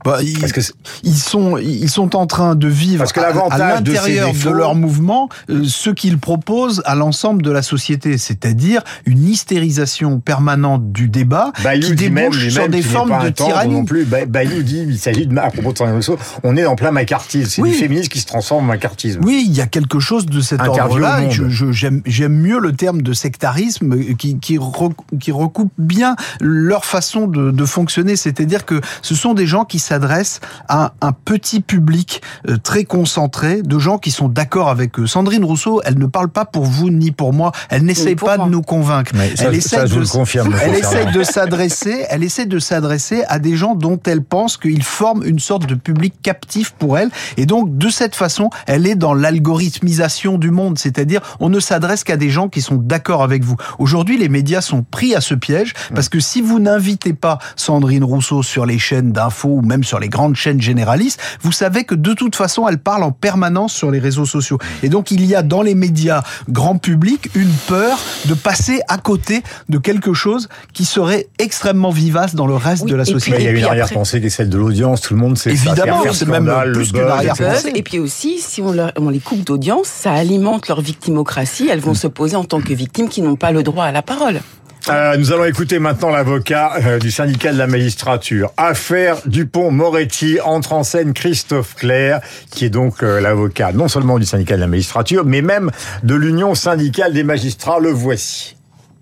bah, 0.04 0.18
ils, 0.22 0.38
Parce 0.38 0.52
que 0.52 0.60
ils 1.02 1.14
sont 1.16 1.56
ils 1.56 1.88
sont 1.88 2.14
en 2.14 2.26
train 2.26 2.54
de 2.54 2.68
vivre 2.68 2.98
Parce 2.98 3.12
que 3.14 3.20
à- 3.20 3.32
de 3.32 3.58
l'intérieur 3.58 4.32
de, 4.34 4.50
leur 4.50 4.74
mouvement 4.74 5.30
euh, 5.48 5.62
ce 5.64 5.88
qu'ils 5.88 6.18
proposent 6.18 6.82
à 6.84 6.94
l'ensemble 6.94 7.40
de 7.42 7.50
la 7.50 7.62
société, 7.62 8.18
c'est-à-dire 8.18 8.82
une 9.06 9.26
hystérisation 9.26 10.20
permanente 10.20 10.92
du 10.92 11.08
débat 11.08 11.52
Bayou 11.62 11.88
qui 11.88 11.94
débouche 11.94 12.48
sur 12.50 12.68
des 12.68 12.82
formes 12.82 13.24
de 13.24 13.30
tyrannie. 13.30 13.72
non 13.72 13.84
plus. 13.86 14.04
Bayou 14.04 14.62
dit, 14.62 14.84
il 14.86 14.98
s'agit 14.98 15.26
de, 15.26 15.36
à 15.38 15.50
propos 15.50 15.72
de 15.72 15.90
Rousseau, 15.90 16.18
on 16.42 16.56
est 16.56 16.66
en 16.66 16.76
plein 16.76 16.90
macartisme. 16.90 17.48
C'est 17.48 17.62
Oui. 17.62 17.70
du 17.70 17.76
féminisme 17.76 18.08
qui 18.08 18.20
se 18.20 18.26
transforme 18.26 18.64
en 18.64 18.68
macartisme. 18.68 19.20
Oui, 19.24 19.44
il 19.46 19.54
y 19.56 19.62
a 19.62 19.66
quelque 19.66 20.00
chose 20.00 20.26
de 20.26 20.40
cet 20.42 20.60
ordre-là. 20.60 21.20
J'aime 21.30 22.34
mieux 22.34 22.58
le 22.58 22.72
terme 22.72 23.00
de 23.00 23.12
sectarisme 23.14 24.14
qui, 24.16 24.38
qui 24.38 24.58
recoupe 24.58 25.72
bien 25.78 26.13
leur 26.40 26.84
façon 26.84 27.26
de, 27.26 27.50
de 27.50 27.64
fonctionner. 27.64 28.16
C'est-à-dire 28.16 28.64
que 28.64 28.80
ce 29.02 29.14
sont 29.14 29.34
des 29.34 29.46
gens 29.46 29.64
qui 29.64 29.78
s'adressent 29.78 30.40
à 30.68 30.94
un 31.00 31.12
petit 31.12 31.60
public 31.60 32.22
euh, 32.48 32.56
très 32.56 32.84
concentré, 32.84 33.62
de 33.62 33.78
gens 33.78 33.98
qui 33.98 34.10
sont 34.10 34.28
d'accord 34.28 34.68
avec 34.68 34.98
eux. 34.98 35.06
Sandrine 35.06 35.44
Rousseau, 35.44 35.80
elle 35.84 35.98
ne 35.98 36.06
parle 36.06 36.28
pas 36.28 36.44
pour 36.44 36.64
vous 36.64 36.90
ni 36.90 37.10
pour 37.10 37.32
moi. 37.32 37.52
Elle 37.70 37.84
n'essaye 37.84 38.16
pour 38.16 38.28
pas 38.28 38.36
moi. 38.36 38.46
de 38.46 38.50
nous 38.52 38.62
convaincre. 38.62 39.12
Mais 39.14 39.36
ça, 39.36 39.44
elle 39.46 39.62
ça, 39.62 39.86
je 39.86 39.94
vous 39.94 40.00
le 40.00 40.06
confirme. 40.06 40.50
me 40.50 40.58
elle 40.60 40.72
concernant. 40.72 41.00
essaye 41.00 41.12
de 41.12 41.22
s'adresser, 41.22 42.04
elle 42.08 42.22
essaie 42.22 42.46
de 42.46 42.58
s'adresser 42.58 43.24
à 43.28 43.38
des 43.38 43.56
gens 43.56 43.74
dont 43.74 43.98
elle 44.06 44.22
pense 44.22 44.56
qu'ils 44.56 44.82
forment 44.82 45.24
une 45.24 45.38
sorte 45.38 45.66
de 45.66 45.74
public 45.74 46.14
captif 46.22 46.72
pour 46.72 46.98
elle. 46.98 47.10
Et 47.36 47.46
donc, 47.46 47.76
de 47.76 47.88
cette 47.88 48.14
façon, 48.14 48.50
elle 48.66 48.86
est 48.86 48.94
dans 48.94 49.14
l'algorithmisation 49.14 50.38
du 50.38 50.50
monde. 50.50 50.78
C'est-à-dire, 50.78 51.20
on 51.40 51.48
ne 51.48 51.60
s'adresse 51.60 52.04
qu'à 52.04 52.16
des 52.16 52.30
gens 52.30 52.48
qui 52.48 52.60
sont 52.60 52.76
d'accord 52.76 53.22
avec 53.22 53.44
vous. 53.44 53.56
Aujourd'hui, 53.78 54.18
les 54.18 54.28
médias 54.28 54.60
sont 54.60 54.82
pris 54.82 55.14
à 55.14 55.20
ce 55.20 55.34
piège 55.34 55.74
parce 55.94 56.08
que 56.08 56.20
si 56.20 56.40
vous 56.40 56.58
n'invitez 56.58 57.12
pas 57.12 57.38
Sandrine 57.56 58.04
Rousseau 58.04 58.42
sur 58.42 58.66
les 58.66 58.78
chaînes 58.78 59.12
d'infos 59.12 59.48
ou 59.48 59.62
même 59.62 59.84
sur 59.84 59.98
les 59.98 60.08
grandes 60.08 60.36
chaînes 60.36 60.60
généralistes, 60.60 61.20
vous 61.42 61.52
savez 61.52 61.84
que 61.84 61.94
de 61.94 62.12
toute 62.12 62.36
façon, 62.36 62.66
elle 62.68 62.78
parle 62.78 63.02
en 63.02 63.12
permanence 63.12 63.72
sur 63.72 63.90
les 63.90 63.98
réseaux 63.98 64.26
sociaux. 64.26 64.58
Et 64.82 64.88
donc, 64.88 65.10
il 65.10 65.24
y 65.24 65.34
a 65.34 65.42
dans 65.42 65.62
les 65.62 65.74
médias 65.74 66.22
grand 66.48 66.76
public 66.78 67.30
une 67.34 67.50
peur 67.68 67.98
de 68.26 68.34
passer 68.34 68.80
à 68.88 68.98
côté 68.98 69.42
de 69.68 69.78
quelque 69.78 70.12
chose 70.14 70.48
qui 70.72 70.84
serait 70.84 71.28
extrêmement 71.38 71.90
vivace 71.90 72.34
dans 72.34 72.46
le 72.46 72.54
reste 72.56 72.84
Oui, 72.84 72.90
de 72.90 72.96
la 72.96 73.02
et 73.02 73.06
puis- 73.06 73.12
société. 73.14 73.38
Mais 73.38 73.42
il 73.42 73.44
y 73.44 73.48
a 73.48 73.50
une 73.52 73.56
puis 73.58 73.64
arrière-pensée 73.66 74.20
qui 74.20 74.26
est 74.26 74.30
celle 74.30 74.48
de 74.50 74.58
l'audience. 74.58 75.00
Tout 75.00 75.14
le 75.14 75.20
monde 75.20 75.38
sait 75.38 75.54
ça. 75.56 75.70
Évidemment, 75.72 76.02
c'est 76.12 76.26
même 76.28 76.44
scandale, 76.46 76.72
plus 76.72 76.86
le 76.92 76.92
qu'une 76.92 77.02
buzz, 77.02 77.10
arrière-pensée. 77.12 77.72
Et 77.74 77.82
puis 77.82 77.98
aussi, 77.98 78.38
si 78.38 78.60
on, 78.62 78.72
leur- 78.72 78.92
on 78.98 79.08
les 79.10 79.20
coupe 79.20 79.44
d'audience, 79.44 79.86
ça 79.86 80.12
alimente 80.12 80.68
leur 80.68 80.80
victimocratie. 80.80 81.68
Elles 81.70 81.80
vont 81.80 81.94
se 81.94 82.06
poser 82.06 82.36
en 82.36 82.44
tant 82.44 82.60
que 82.60 82.72
victimes 82.72 83.08
qui 83.08 83.22
n'ont 83.22 83.36
pas 83.36 83.52
le 83.52 83.62
droit 83.62 83.84
à 83.84 83.92
la 83.92 84.02
parole. 84.02 84.40
Euh, 84.90 85.16
nous 85.16 85.32
allons 85.32 85.44
écouter 85.44 85.78
maintenant 85.78 86.10
l'avocat 86.10 86.74
euh, 86.84 86.98
du 86.98 87.10
syndicat 87.10 87.52
de 87.52 87.58
la 87.58 87.66
magistrature. 87.66 88.52
Affaire 88.58 89.16
Dupont-Moretti 89.24 90.40
entre 90.44 90.74
en 90.74 90.84
scène 90.84 91.14
Christophe 91.14 91.74
Claire, 91.74 92.20
qui 92.50 92.66
est 92.66 92.70
donc 92.70 93.02
euh, 93.02 93.18
l'avocat 93.18 93.72
non 93.72 93.88
seulement 93.88 94.18
du 94.18 94.26
syndicat 94.26 94.56
de 94.56 94.60
la 94.60 94.66
magistrature, 94.66 95.24
mais 95.24 95.40
même 95.40 95.70
de 96.02 96.14
l'Union 96.14 96.54
syndicale 96.54 97.14
des 97.14 97.24
magistrats. 97.24 97.78
Le 97.78 97.90
voici. 97.90 98.56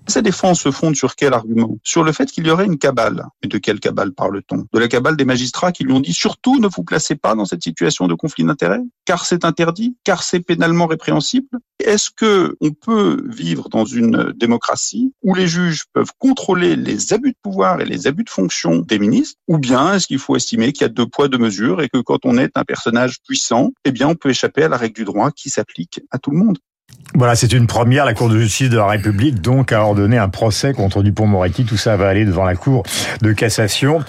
Ces 0.08 0.22
défenses 0.22 0.62
se 0.62 0.70
fondent 0.70 0.96
sur 0.96 1.14
quel 1.14 1.32
argument? 1.32 1.78
Sur 1.84 2.02
le 2.02 2.12
fait 2.12 2.30
qu'il 2.30 2.46
y 2.46 2.50
aurait 2.50 2.66
une 2.66 2.78
cabale. 2.78 3.24
Et 3.42 3.48
de 3.48 3.58
quelle 3.58 3.80
cabale 3.80 4.12
parle-t-on? 4.12 4.66
De 4.72 4.78
la 4.78 4.88
cabale 4.88 5.16
des 5.16 5.24
magistrats 5.24 5.72
qui 5.72 5.84
lui 5.84 5.92
ont 5.92 6.00
dit 6.00 6.12
surtout 6.12 6.58
ne 6.58 6.68
vous 6.68 6.82
placez 6.82 7.14
pas 7.14 7.34
dans 7.34 7.44
cette 7.44 7.62
situation 7.62 8.08
de 8.08 8.14
conflit 8.14 8.44
d'intérêts, 8.44 8.82
car 9.04 9.24
c'est 9.24 9.44
interdit, 9.44 9.96
car 10.04 10.22
c'est 10.22 10.40
pénalement 10.40 10.86
répréhensible. 10.86 11.46
Est-ce 11.78 12.10
que 12.10 12.56
on 12.60 12.70
peut 12.72 13.24
vivre 13.28 13.68
dans 13.68 13.84
une 13.84 14.32
démocratie 14.36 15.12
où 15.22 15.34
les 15.34 15.46
juges 15.46 15.84
peuvent 15.92 16.12
contrôler 16.18 16.76
les 16.76 17.12
abus 17.12 17.30
de 17.30 17.38
pouvoir 17.42 17.80
et 17.80 17.84
les 17.84 18.06
abus 18.06 18.24
de 18.24 18.30
fonction 18.30 18.78
des 18.78 18.98
ministres, 18.98 19.38
ou 19.48 19.58
bien 19.58 19.94
est-ce 19.94 20.06
qu'il 20.06 20.18
faut 20.18 20.36
estimer 20.36 20.72
qu'il 20.72 20.82
y 20.82 20.84
a 20.84 20.88
deux 20.88 21.06
poids 21.06 21.28
deux 21.28 21.38
mesures 21.38 21.80
et 21.80 21.88
que 21.88 21.98
quand 21.98 22.24
on 22.24 22.38
est 22.38 22.50
un 22.56 22.64
personnage 22.64 23.18
puissant, 23.26 23.70
eh 23.84 23.92
bien 23.92 24.08
on 24.08 24.14
peut 24.14 24.30
échapper 24.30 24.64
à 24.64 24.68
la 24.68 24.76
règle 24.76 24.94
du 24.94 25.04
droit 25.04 25.30
qui 25.30 25.50
s'applique 25.50 26.00
à 26.10 26.18
tout 26.18 26.30
le 26.30 26.38
monde? 26.38 26.58
Voilà, 27.14 27.34
c'est 27.34 27.52
une 27.52 27.66
première. 27.66 28.06
La 28.06 28.14
Cour 28.14 28.30
de 28.30 28.38
justice 28.38 28.70
de 28.70 28.78
la 28.78 28.86
République 28.86 29.42
donc 29.42 29.70
a 29.72 29.82
ordonné 29.82 30.16
un 30.16 30.28
procès 30.28 30.72
contre 30.72 31.02
Dupont-Moretti. 31.02 31.64
Tout 31.64 31.76
ça 31.76 31.96
va 31.96 32.08
aller 32.08 32.24
devant 32.24 32.44
la 32.44 32.54
Cour 32.54 32.84
de 33.20 33.32
cassation. 33.32 34.00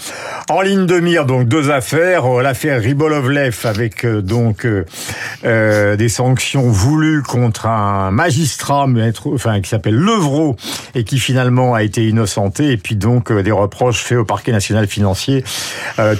En 0.49 0.61
ligne 0.61 0.85
de 0.85 0.99
mire, 0.99 1.25
donc 1.25 1.47
deux 1.47 1.69
affaires. 1.69 2.25
Euh, 2.25 2.41
L'affaire 2.41 2.79
Ribolovlev 2.81 3.57
avec 3.65 4.05
euh, 4.05 4.21
donc 4.21 4.65
euh, 4.65 5.95
des 5.95 6.09
sanctions 6.09 6.69
voulues 6.69 7.23
contre 7.23 7.65
un 7.65 8.11
magistrat, 8.11 8.87
enfin 9.25 9.59
qui 9.61 9.69
s'appelle 9.69 9.95
Levrault 9.95 10.55
et 10.95 11.03
qui 11.03 11.19
finalement 11.19 11.73
a 11.73 11.83
été 11.83 12.07
innocenté. 12.07 12.71
Et 12.71 12.77
puis 12.77 12.95
donc 12.95 13.33
des 13.33 13.51
reproches 13.51 14.01
faits 14.01 14.17
au 14.17 14.25
parquet 14.25 14.53
national 14.53 14.87
financier. 14.87 15.43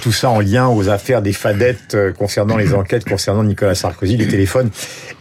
Tout 0.02 0.12
ça 0.12 0.28
en 0.30 0.40
lien 0.40 0.68
aux 0.68 0.88
affaires 0.88 1.22
des 1.22 1.32
fadettes 1.32 1.96
concernant 2.18 2.56
les 2.56 2.74
enquêtes 2.74 3.08
concernant 3.08 3.42
Nicolas 3.42 3.74
Sarkozy, 3.74 4.16
les 4.16 4.28
téléphones 4.28 4.70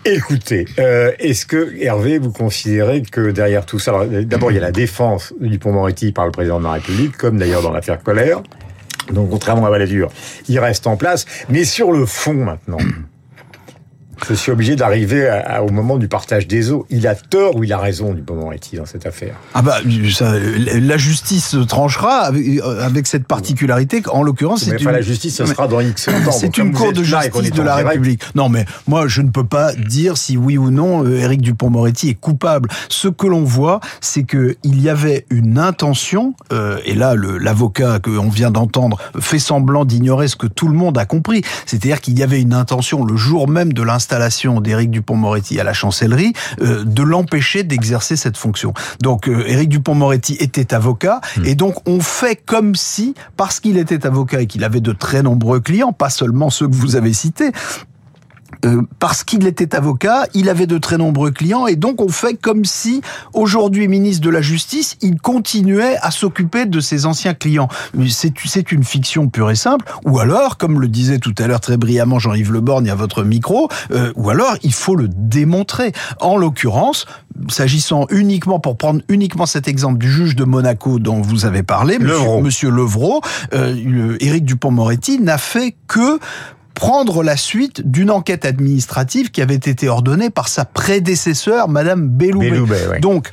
écoutés. 0.06 0.66
Euh, 0.80 1.12
Est-ce 1.20 1.46
que 1.46 1.53
Hervé, 1.80 2.18
vous 2.18 2.32
considérez 2.32 3.02
que 3.02 3.32
derrière 3.32 3.66
tout 3.66 3.80
ça, 3.80 4.06
d'abord 4.24 4.52
il 4.52 4.56
y 4.56 4.58
a 4.58 4.62
la 4.62 4.72
défense 4.72 5.34
du 5.40 5.50
Dupont-Moretti 5.50 6.12
par 6.12 6.26
le 6.26 6.32
président 6.32 6.60
de 6.60 6.66
la 6.66 6.74
République, 6.74 7.18
comme 7.18 7.38
d'ailleurs 7.38 7.62
dans 7.62 7.72
l'affaire 7.72 8.02
Colère. 8.02 8.42
Donc 9.12 9.30
contrairement 9.30 9.66
à 9.66 9.70
Balladur, 9.70 10.10
il 10.48 10.60
reste 10.60 10.88
en 10.88 10.96
place. 10.96 11.26
Mais 11.50 11.66
sur 11.66 11.92
le 11.92 12.06
fond 12.06 12.34
maintenant, 12.34 12.78
Je 14.30 14.34
suis 14.34 14.52
obligé 14.52 14.76
d'arriver 14.76 15.30
au 15.62 15.72
moment 15.72 15.98
du 15.98 16.08
partage 16.08 16.48
des 16.48 16.72
eaux. 16.72 16.86
Il 16.90 17.08
a 17.08 17.16
tort 17.16 17.56
ou 17.56 17.64
il 17.64 17.74
a 17.74 17.78
raison, 17.78 18.14
Dupond-Moretti, 18.14 18.78
dans 18.78 18.86
cette 18.86 19.06
affaire? 19.06 19.36
Ah 19.54 19.62
bah, 19.62 19.78
ça, 20.12 20.34
la 20.38 20.98
justice 20.98 21.56
tranchera 21.68 22.20
avec, 22.20 22.60
avec 22.82 23.08
cette 23.08 23.26
particularité. 23.26 24.02
En 24.12 24.24
l'occurrence, 24.24 24.64
c'est 24.64 24.82
une... 24.82 24.90
la 24.90 25.02
justice, 25.02 25.36
ce 25.36 25.46
sera 25.46 25.68
dans 25.68 25.82
X 25.82 26.06
temps. 26.06 26.32
C'est 26.32 26.58
une 26.58 26.72
cour 26.72 26.94
de 26.94 27.04
justice 27.04 27.52
de 27.52 27.62
la 27.62 27.76
République. 27.76 28.22
Non, 28.36 28.50
mais 28.50 28.66
moi, 28.88 29.08
je 29.08 29.22
ne 29.22 29.30
peux 29.30 29.44
pas 29.44 29.74
dire 29.74 30.18
si 30.18 30.38
oui 30.38 30.58
ou 30.58 30.72
non 30.72 31.04
euh, 31.04 31.20
Éric 31.20 31.42
Dupont-Moretti 31.42 32.10
est 32.10 32.14
coupable. 32.16 32.70
Ce 32.90 33.08
que 33.08 33.28
l'on 33.28 33.44
voit, 33.44 33.80
c'est 34.00 34.24
que 34.24 34.56
il 34.64 34.82
y 34.82 34.90
avait 34.90 35.26
une 35.30 35.58
intention, 35.58 36.34
euh, 36.52 36.80
et 36.86 36.94
là, 36.94 37.16
l'avocat 37.16 38.00
que 38.00 38.12
on 38.12 38.30
vient 38.30 38.52
d'entendre 38.52 38.98
fait 39.20 39.40
semblant 39.40 39.86
d'ignorer 39.86 40.28
ce 40.28 40.36
que 40.36 40.48
tout 40.48 40.68
le 40.68 40.76
monde 40.76 40.98
a 40.98 41.06
compris. 41.06 41.42
C'est-à-dire 41.66 42.00
qu'il 42.00 42.18
y 42.18 42.24
avait 42.24 42.42
une 42.42 42.54
intention 42.54 43.04
le 43.04 43.16
jour 43.16 43.50
même 43.50 43.74
de 43.74 43.82
l'installation 43.82 44.13
d'Éric 44.62 44.92
Dupont-Moretti 44.92 45.60
à 45.60 45.64
la 45.64 45.74
chancellerie 45.74 46.34
euh, 46.62 46.84
de 46.84 47.04
l'empêcher 47.04 47.64
d'exercer 47.64 48.16
cette 48.16 48.38
fonction. 48.38 48.74
Donc 49.02 49.28
euh, 49.28 49.48
Éric 49.48 49.70
Dupont-Moretti 49.70 50.36
était 50.40 50.74
avocat 50.74 51.22
hmm. 51.38 51.46
et 51.46 51.56
donc 51.56 51.76
on 51.88 52.00
fait 52.00 52.36
comme 52.36 52.76
si 52.76 53.14
parce 53.38 53.60
qu'il 53.60 53.78
était 53.78 54.06
avocat 54.06 54.42
et 54.42 54.48
qu'il 54.48 54.64
avait 54.64 54.82
de 54.82 54.92
très 54.92 55.24
nombreux 55.24 55.60
clients, 55.60 55.94
pas 55.94 56.10
seulement 56.10 56.50
ceux 56.50 56.68
que 56.68 56.76
vous 56.76 56.96
avez 56.96 57.14
cités, 57.14 57.52
euh, 58.66 58.82
parce 59.00 59.24
qu'il 59.24 59.46
était 59.48 59.76
avocat, 59.76 60.26
il 60.34 60.50
avait 60.50 60.68
de 60.68 60.78
très 60.78 60.98
nombreux 60.98 61.32
clients 61.32 61.68
et 61.68 61.76
donc 61.76 62.02
on 62.02 62.10
fait 62.10 62.36
comme 62.36 62.66
si 62.66 63.02
aujourd'hui 63.34 63.88
ministre 63.88 64.24
de 64.24 64.30
la 64.30 64.42
Justice, 64.42 64.98
il 65.02 65.20
continuait 65.20 65.98
à 66.02 66.12
s'occuper 66.12 66.66
de 66.66 66.80
ses 66.80 67.06
anciens 67.06 67.34
clients. 67.34 67.68
C'est 68.10 68.72
une 68.72 68.84
fiction 68.84 69.28
pure 69.30 69.52
et 69.52 69.56
simple. 69.56 69.86
Ou 70.06 70.20
alors, 70.20 70.58
comme 70.58 70.80
le 70.80 70.88
disait 70.88 71.20
tout 71.20 71.36
à 71.38 71.48
l'heure 71.48 71.62
très 71.62 71.78
brillamment 71.78 72.20
Jean-Yves 72.20 72.52
Le 72.52 72.62
Borgne 72.62 72.90
à 72.90 72.96
votre 72.96 73.24
micro, 73.24 73.70
euh, 73.92 74.12
ou 74.16 74.30
alors 74.30 74.56
il 74.64 74.74
faut 74.74 74.96
le 74.96 75.08
démontrer. 75.08 75.92
En 76.20 76.38
l'occurrence, 76.38 77.06
s'agissant 77.50 78.06
uniquement, 78.10 78.60
pour 78.60 78.78
prendre 78.78 79.02
uniquement 79.10 79.46
cet 79.46 79.68
exemple 79.68 79.98
du 79.98 80.12
juge 80.12 80.36
de 80.36 80.44
Monaco 80.44 81.00
dont 81.00 81.22
vous 81.22 81.46
avez 81.46 81.64
parlé, 81.64 82.00
Monsieur, 82.00 82.42
Monsieur 82.42 82.70
Levrault, 82.70 83.22
euh, 83.54 84.18
Éric 84.20 84.46
Dupont-Moretti 84.46 85.20
n'a 85.20 85.38
fait 85.38 85.76
que 85.88 86.20
prendre 86.74 87.24
la 87.24 87.38
suite 87.38 87.90
d'une 87.90 88.12
enquête 88.12 88.46
administrative 88.46 89.32
qui 89.32 89.42
avait 89.42 89.56
été 89.56 89.88
ordonnée 89.88 90.30
par 90.30 90.48
sa 90.48 90.66
prédécesseur, 90.66 91.68
Madame 91.68 92.08
Belloubet. 92.08 93.00
Donc, 93.00 93.32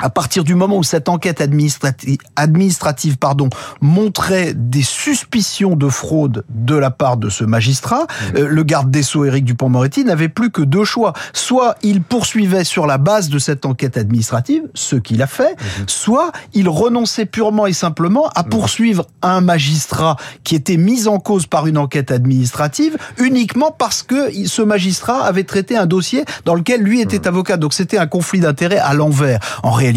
à 0.00 0.10
partir 0.10 0.44
du 0.44 0.54
moment 0.54 0.76
où 0.76 0.82
cette 0.82 1.08
enquête 1.08 1.40
administrative, 1.40 2.18
administrative 2.36 3.18
pardon, 3.18 3.48
montrait 3.80 4.54
des 4.54 4.82
suspicions 4.82 5.76
de 5.76 5.88
fraude 5.88 6.44
de 6.48 6.74
la 6.74 6.90
part 6.90 7.16
de 7.16 7.28
ce 7.28 7.44
magistrat, 7.44 8.04
mmh. 8.04 8.36
euh, 8.36 8.48
le 8.48 8.62
garde 8.62 8.90
des 8.90 9.02
Sceaux, 9.02 9.24
Éric 9.24 9.44
Dupont-Moretti, 9.44 10.04
n'avait 10.04 10.28
plus 10.28 10.50
que 10.50 10.62
deux 10.62 10.84
choix. 10.84 11.12
Soit 11.32 11.76
il 11.82 12.02
poursuivait 12.02 12.64
sur 12.64 12.86
la 12.86 12.98
base 12.98 13.28
de 13.28 13.38
cette 13.38 13.66
enquête 13.66 13.96
administrative, 13.96 14.62
ce 14.74 14.96
qu'il 14.96 15.22
a 15.22 15.26
fait, 15.26 15.52
mmh. 15.52 15.84
soit 15.86 16.32
il 16.54 16.68
renonçait 16.68 17.26
purement 17.26 17.66
et 17.66 17.72
simplement 17.72 18.28
à 18.34 18.42
mmh. 18.42 18.48
poursuivre 18.48 19.06
un 19.22 19.40
magistrat 19.40 20.16
qui 20.44 20.54
était 20.54 20.76
mis 20.76 21.08
en 21.08 21.18
cause 21.18 21.46
par 21.46 21.66
une 21.66 21.78
enquête 21.78 22.10
administrative 22.10 22.96
uniquement 23.18 23.74
parce 23.76 24.02
que 24.02 24.46
ce 24.46 24.62
magistrat 24.62 25.24
avait 25.24 25.44
traité 25.44 25.76
un 25.76 25.86
dossier 25.86 26.24
dans 26.44 26.54
lequel 26.54 26.82
lui 26.82 27.00
était 27.00 27.26
avocat. 27.26 27.56
Donc 27.56 27.74
c'était 27.74 27.98
un 27.98 28.06
conflit 28.06 28.40
d'intérêts 28.40 28.78
à 28.78 28.94
l'envers. 28.94 29.40
En 29.62 29.70
réalité, 29.70 29.87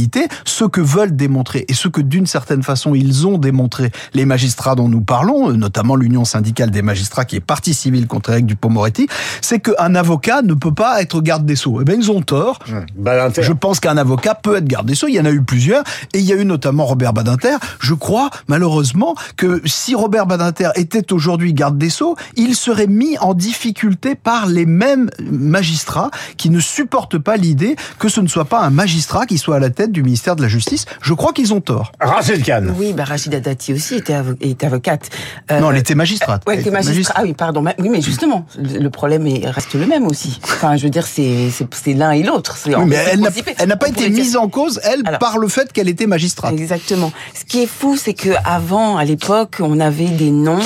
ce 0.45 0.65
que 0.65 0.81
veulent 0.81 1.15
démontrer 1.15 1.65
et 1.67 1.74
ce 1.74 1.88
que 1.88 2.01
d'une 2.01 2.25
certaine 2.25 2.63
façon 2.63 2.95
ils 2.95 3.27
ont 3.27 3.38
démontré 3.38 3.91
les 4.13 4.25
magistrats 4.25 4.75
dont 4.75 4.89
nous 4.89 5.01
parlons, 5.01 5.51
notamment 5.53 5.95
l'Union 5.95 6.25
syndicale 6.25 6.71
des 6.71 6.81
magistrats 6.81 7.25
qui 7.25 7.36
est 7.36 7.41
partie 7.41 7.74
civile 7.74 8.07
contre 8.07 8.31
Eric 8.31 8.45
Dupont-Moretti, 8.45 9.07
c'est 9.41 9.60
qu'un 9.60 9.95
avocat 9.95 10.41
ne 10.41 10.53
peut 10.53 10.74
pas 10.74 11.01
être 11.01 11.21
garde 11.21 11.45
des 11.45 11.55
Sceaux. 11.55 11.79
Eh 11.81 11.83
bien, 11.83 11.95
ils 11.95 12.12
ont 12.12 12.21
tort. 12.21 12.60
Je 13.41 13.53
pense 13.53 13.79
qu'un 13.79 13.98
avocat 13.98 14.36
peut 14.36 14.57
être 14.57 14.65
garde 14.65 14.88
des 14.88 14.95
Sceaux. 14.95 15.07
Il 15.07 15.15
y 15.15 15.19
en 15.19 15.25
a 15.25 15.31
eu 15.31 15.41
plusieurs 15.41 15.83
et 16.13 16.19
il 16.19 16.25
y 16.25 16.33
a 16.33 16.36
eu 16.36 16.45
notamment 16.45 16.86
Robert 16.86 17.13
Badinter. 17.13 17.57
Je 17.79 17.93
crois, 17.93 18.29
malheureusement, 18.48 19.15
que 19.38 19.62
si 19.65 19.95
Robert 19.95 20.25
Badinter 20.25 20.69
était 20.75 21.12
aujourd'hui 21.13 21.53
garde 21.53 21.77
des 21.77 21.89
Sceaux, 21.89 22.15
il 22.36 22.55
serait 22.55 22.88
mis 22.88 23.17
en 23.19 23.33
difficulté 23.33 24.15
par 24.15 24.45
les 24.45 24.65
mêmes 24.65 25.10
magistrats 25.19 26.12
qui 26.38 26.50
ne 26.50 26.60
supportent 26.60 27.17
pas 27.17 27.38
l'idée 27.38 27.75
que 28.00 28.10
ce 28.10 28.21
ne 28.21 28.27
soit 28.27 28.45
pas 28.45 28.62
un 28.62 28.69
magistrat 28.69 29.25
qui 29.25 29.38
soit 29.38 29.55
à 29.55 29.60
la 29.60 29.69
tête 29.69 29.80
du 29.88 30.03
ministère 30.03 30.35
de 30.35 30.41
la 30.41 30.47
Justice. 30.47 30.85
Je 31.01 31.13
crois 31.13 31.33
qu'ils 31.33 31.53
ont 31.53 31.61
tort. 31.61 31.91
Rachel 32.00 32.43
Khan. 32.43 32.67
Oui, 32.77 32.93
bah 32.93 33.03
Rachida 33.03 33.39
Dati 33.39 33.73
aussi 33.73 33.95
était, 33.95 34.13
avocate. 34.65 35.09
Euh, 35.51 35.59
non, 35.59 35.71
elle 35.71 35.77
était 35.77 35.95
magistrate. 35.95 36.43
Oui, 36.47 36.53
elle 36.55 36.61
était 36.61 36.71
magistrate. 36.71 37.15
Ah 37.17 37.23
oui, 37.23 37.33
pardon. 37.33 37.63
Oui, 37.79 37.89
mais 37.89 38.01
justement, 38.01 38.45
le 38.57 38.89
problème 38.89 39.27
reste 39.45 39.73
le 39.73 39.85
même 39.85 40.07
aussi. 40.07 40.39
Enfin, 40.43 40.75
je 40.75 40.83
veux 40.83 40.89
dire, 40.89 41.07
c'est 41.07 41.93
l'un 41.93 42.11
et 42.11 42.23
l'autre. 42.23 42.57
Oui, 42.65 42.75
mais 42.85 42.97
elle 43.57 43.67
n'a 43.67 43.77
pas 43.77 43.89
été 43.89 44.09
mise 44.09 44.35
en 44.35 44.47
cause, 44.47 44.79
elle, 44.83 45.03
par 45.19 45.38
le 45.38 45.47
fait 45.47 45.71
qu'elle 45.71 45.89
était 45.89 46.07
magistrate. 46.07 46.53
Exactement. 46.53 47.11
Ce 47.33 47.45
qui 47.45 47.63
est 47.63 47.67
fou, 47.67 47.97
c'est 47.97 48.13
que 48.13 48.29
avant, 48.45 48.97
à 48.97 49.05
l'époque, 49.05 49.57
on 49.59 49.79
avait 49.79 50.05
des 50.05 50.31
noms 50.31 50.59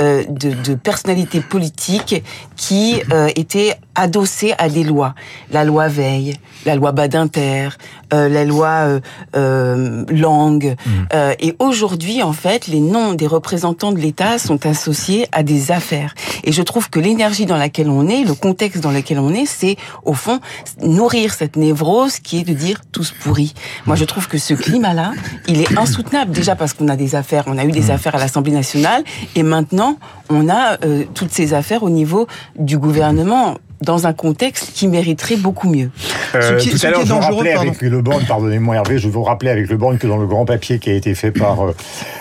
euh, 0.00 0.24
de, 0.28 0.52
de, 0.52 0.74
personnalités 0.74 1.40
politiques 1.40 2.22
qui 2.56 3.00
euh, 3.12 3.28
étaient 3.36 3.74
adossées 3.94 4.54
à 4.58 4.68
des 4.68 4.84
lois. 4.84 5.14
La 5.50 5.64
loi 5.64 5.88
Veil, 5.88 6.36
la 6.64 6.74
loi 6.74 6.92
Badinter, 6.92 7.68
euh, 8.12 8.28
la 8.28 8.44
loi 8.44 8.68
euh, 8.68 9.00
euh 9.36 10.04
Langue. 10.10 10.76
Mmh. 10.84 10.90
Euh, 11.14 11.34
et 11.38 11.54
aujourd'hui, 11.58 12.22
en 12.22 12.32
fait, 12.32 12.66
les 12.66 12.80
noms 12.80 13.14
des 13.14 13.26
représentants 13.26 13.92
de 13.92 13.98
l'État 13.98 14.38
sont 14.38 14.66
associés 14.66 15.26
à 15.32 15.42
des 15.42 15.70
affaires. 15.70 16.14
Et 16.44 16.52
je 16.52 16.62
trouve 16.62 16.90
que 16.90 16.98
l'énergie 16.98 17.46
dans 17.46 17.56
laquelle 17.56 17.88
on 17.88 18.08
est, 18.08 18.24
le 18.24 18.34
contexte 18.34 18.80
dans 18.80 18.90
lequel 18.90 19.18
on 19.18 19.32
est, 19.34 19.46
c'est 19.46 19.76
au 20.04 20.14
fond 20.14 20.40
nourrir 20.82 21.34
cette 21.34 21.56
névrose 21.56 22.18
qui 22.18 22.40
est 22.40 22.44
de 22.44 22.54
dire 22.54 22.80
tous 22.92 23.12
pourris. 23.12 23.54
Moi, 23.86 23.96
je 23.96 24.04
trouve 24.04 24.28
que 24.28 24.38
ce 24.38 24.54
climat-là, 24.54 25.12
il 25.46 25.60
est 25.60 25.78
insoutenable. 25.78 26.32
Déjà 26.32 26.56
parce 26.56 26.72
qu'on 26.72 26.88
a 26.88 26.96
des 26.96 27.14
affaires, 27.14 27.44
on 27.46 27.58
a 27.58 27.64
eu 27.64 27.72
des 27.72 27.88
mmh. 27.88 27.90
affaires 27.90 28.14
à 28.14 28.18
l'Assemblée 28.18 28.52
nationale, 28.52 29.04
et 29.34 29.42
maintenant 29.42 29.89
on 30.28 30.48
a 30.48 30.78
euh, 30.84 31.04
toutes 31.14 31.32
ces 31.32 31.54
affaires 31.54 31.82
au 31.82 31.90
niveau 31.90 32.26
du 32.56 32.78
gouvernement 32.78 33.56
dans 33.80 34.06
un 34.06 34.12
contexte 34.12 34.72
qui 34.74 34.88
mériterait 34.88 35.36
beaucoup 35.36 35.68
mieux. 35.68 35.90
Euh, 36.34 36.60
tout 36.60 36.86
à 36.86 36.90
l'heure, 36.90 37.04
je 37.04 37.12
vous 37.12 37.20
rappelais 37.20 37.52
avec 37.52 37.80
Le 37.80 38.02
Borne, 38.02 38.24
pardonnez-moi 38.26 38.76
Hervé, 38.76 38.98
je 38.98 39.08
vous 39.08 39.22
rappeler 39.22 39.50
avec 39.50 39.68
Le 39.68 39.76
Borne 39.76 39.98
que 39.98 40.06
dans 40.06 40.18
le 40.18 40.26
grand 40.26 40.44
papier 40.44 40.78
qui 40.78 40.90
a 40.90 40.94
été 40.94 41.14
fait 41.14 41.32
par 41.32 41.68
euh, 41.68 41.74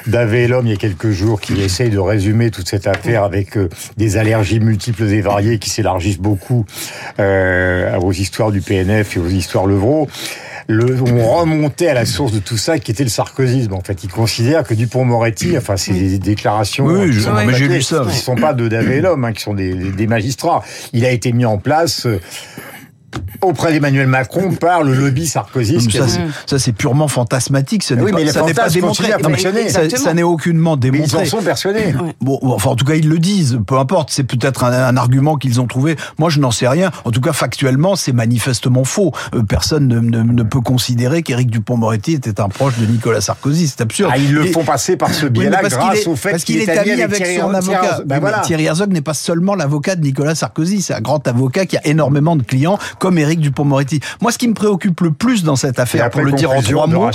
Davé 0.08 0.48
L'Homme 0.48 0.68
il 0.68 0.72
y 0.72 0.74
a 0.74 0.78
quelques 0.78 1.12
jours, 1.12 1.42
qui 1.42 1.60
essaye 1.62 1.90
de 1.90 2.00
résumer 2.00 2.50
toute 2.50 2.68
cette 2.68 2.88
affaire 2.88 3.24
avec 3.24 3.58
euh, 3.58 3.70
des 3.98 4.18
allergies 4.18 4.60
multiples 4.60 5.04
et 5.04 5.22
variées 5.22 5.60
qui 5.60 5.70
s'élargissent 5.70 6.20
beaucoup 6.20 6.66
euh, 7.20 7.94
à 7.94 8.00
vos 8.00 8.12
histoires 8.12 8.52
du 8.52 8.62
PNF 8.62 9.18
et 9.18 9.20
aux 9.20 9.28
histoires 9.28 9.66
Levrault, 9.66 10.08
le, 10.70 11.02
on 11.02 11.40
remontait 11.40 11.88
à 11.88 11.96
la 11.96 12.06
source 12.06 12.32
de 12.32 12.38
tout 12.38 12.58
ça, 12.58 12.78
qui 12.78 12.92
était 12.92 13.04
le 13.04 13.10
sarkozysme. 13.10 13.74
En 13.74 13.82
fait, 13.82 14.04
il 14.04 14.10
considère 14.12 14.64
que 14.64 14.76
Dupont-Moretti, 14.76 15.58
enfin, 15.58 15.78
c'est 15.78 15.94
des 15.94 16.20
déclarations 16.20 16.86
oui, 16.86 17.10
qui, 17.10 17.22
sont 17.22 17.32
j'ai 17.50 17.68
lu 17.68 17.82
ça, 17.82 18.06
qui 18.08 18.16
sont 18.16 18.36
pas 18.36 18.54
de 18.54 18.68
Davé 18.68 19.02
l'homme, 19.02 19.26
hein, 19.26 19.34
qui 19.34 19.42
sont 19.42 19.56
des, 19.56 19.74
des, 19.74 20.06
magistrats. 20.06 20.64
Il 20.94 21.06
a 21.06 21.12
été 21.12 21.32
mis 21.32 21.46
en 21.46 21.58
place. 21.58 22.06
Auprès 23.42 23.72
d'Emmanuel 23.72 24.08
Macron 24.08 24.52
par 24.52 24.84
le 24.84 24.94
lobby 24.94 25.26
Sarkozy. 25.26 25.78
Ça, 26.46 26.60
c'est 26.60 26.74
purement 26.74 27.08
fantasmatique. 27.08 27.84
Ça 27.84 27.96
oui, 27.96 28.12
pas, 28.12 28.18
mais 28.18 28.28
ça 28.28 28.44
n'est 28.44 28.54
pas 28.54 28.70
démontré. 28.70 29.12
Ça, 29.70 30.14
n'est 30.14 30.24
aucunement 30.24 30.78
démontré. 30.78 31.18
Mais 31.18 31.24
ils 31.24 31.28
en 31.28 31.38
sont 31.38 31.44
persuadés. 31.44 31.94
Bon, 32.22 32.40
enfin, 32.42 32.72
en 32.72 32.76
tout 32.76 32.86
cas, 32.86 32.96
ils 32.96 33.08
le 33.08 33.20
disent. 33.20 33.60
Peu 33.66 33.78
importe. 33.78 34.10
C'est 34.12 34.24
peut-être 34.24 34.64
un, 34.64 34.98
argument 34.98 35.38
qu'ils 35.38 35.62
ont 35.62 35.68
trouvé. 35.68 35.96
Moi, 36.18 36.30
je 36.30 36.40
n'en 36.40 36.52
sais 36.52 36.68
rien. 36.68 36.92
En 37.06 37.12
tout 37.12 37.22
cas, 37.22 37.34
factuellement, 37.34 37.96
c'est 37.96 38.12
manifestement 38.12 38.84
faux. 38.84 39.12
Euh, 39.34 39.44
personne 39.44 39.88
ne, 39.88 40.00
ne, 40.00 40.44
peut 40.44 40.62
considérer 40.62 41.24
qu'Éric 41.24 41.50
Dupont-Moretti 41.50 42.14
était 42.14 42.42
un 42.42 42.50
proche 42.50 42.78
de 42.78 42.86
Nicolas 42.86 43.22
Sarkozy. 43.22 43.68
C'est 43.68 43.82
absurde. 43.82 44.12
Ah, 44.14 44.18
ils 44.18 44.34
le 44.34 44.46
font 44.46 44.64
passer 44.64 44.98
par 44.98 45.14
ce 45.14 45.26
biais-là 45.26 45.62
grâce 45.64 46.08
au 46.08 46.16
fait 46.16 46.38
qu'il 46.44 46.62
est, 46.62 46.70
ami 46.70 47.02
avec, 47.02 47.26
son 47.40 47.54
avocat. 47.54 48.02
Ben 48.06 48.22
Thierry 48.44 48.66
Herzog 48.66 48.92
n'est 48.92 49.02
pas 49.02 49.14
seulement 49.14 49.56
l'avocat 49.56 49.96
de 49.96 50.02
Nicolas 50.02 50.36
Sarkozy. 50.36 50.82
C'est 50.82 50.94
un 50.94 51.02
grand 51.02 51.26
avocat 51.28 51.66
qui 51.66 51.78
a 51.78 51.88
énormément 51.88 52.36
de 52.36 52.44
clients, 52.44 52.78
comme 53.00 53.18
Éric 53.18 53.40
Dupont-Moretti. 53.40 54.00
Moi, 54.22 54.32
ce 54.32 54.38
qui 54.38 54.48
me 54.48 54.54
préoccupe 54.54 55.02
le 55.02 55.12
plus 55.12 55.44
dans 55.44 55.56
cette 55.56 55.80
affaire, 55.80 56.10
pour 56.10 56.22
le 56.22 56.34
dire 56.34 56.52
en 56.52 56.62
trois 56.62 56.88
mots, 56.88 57.10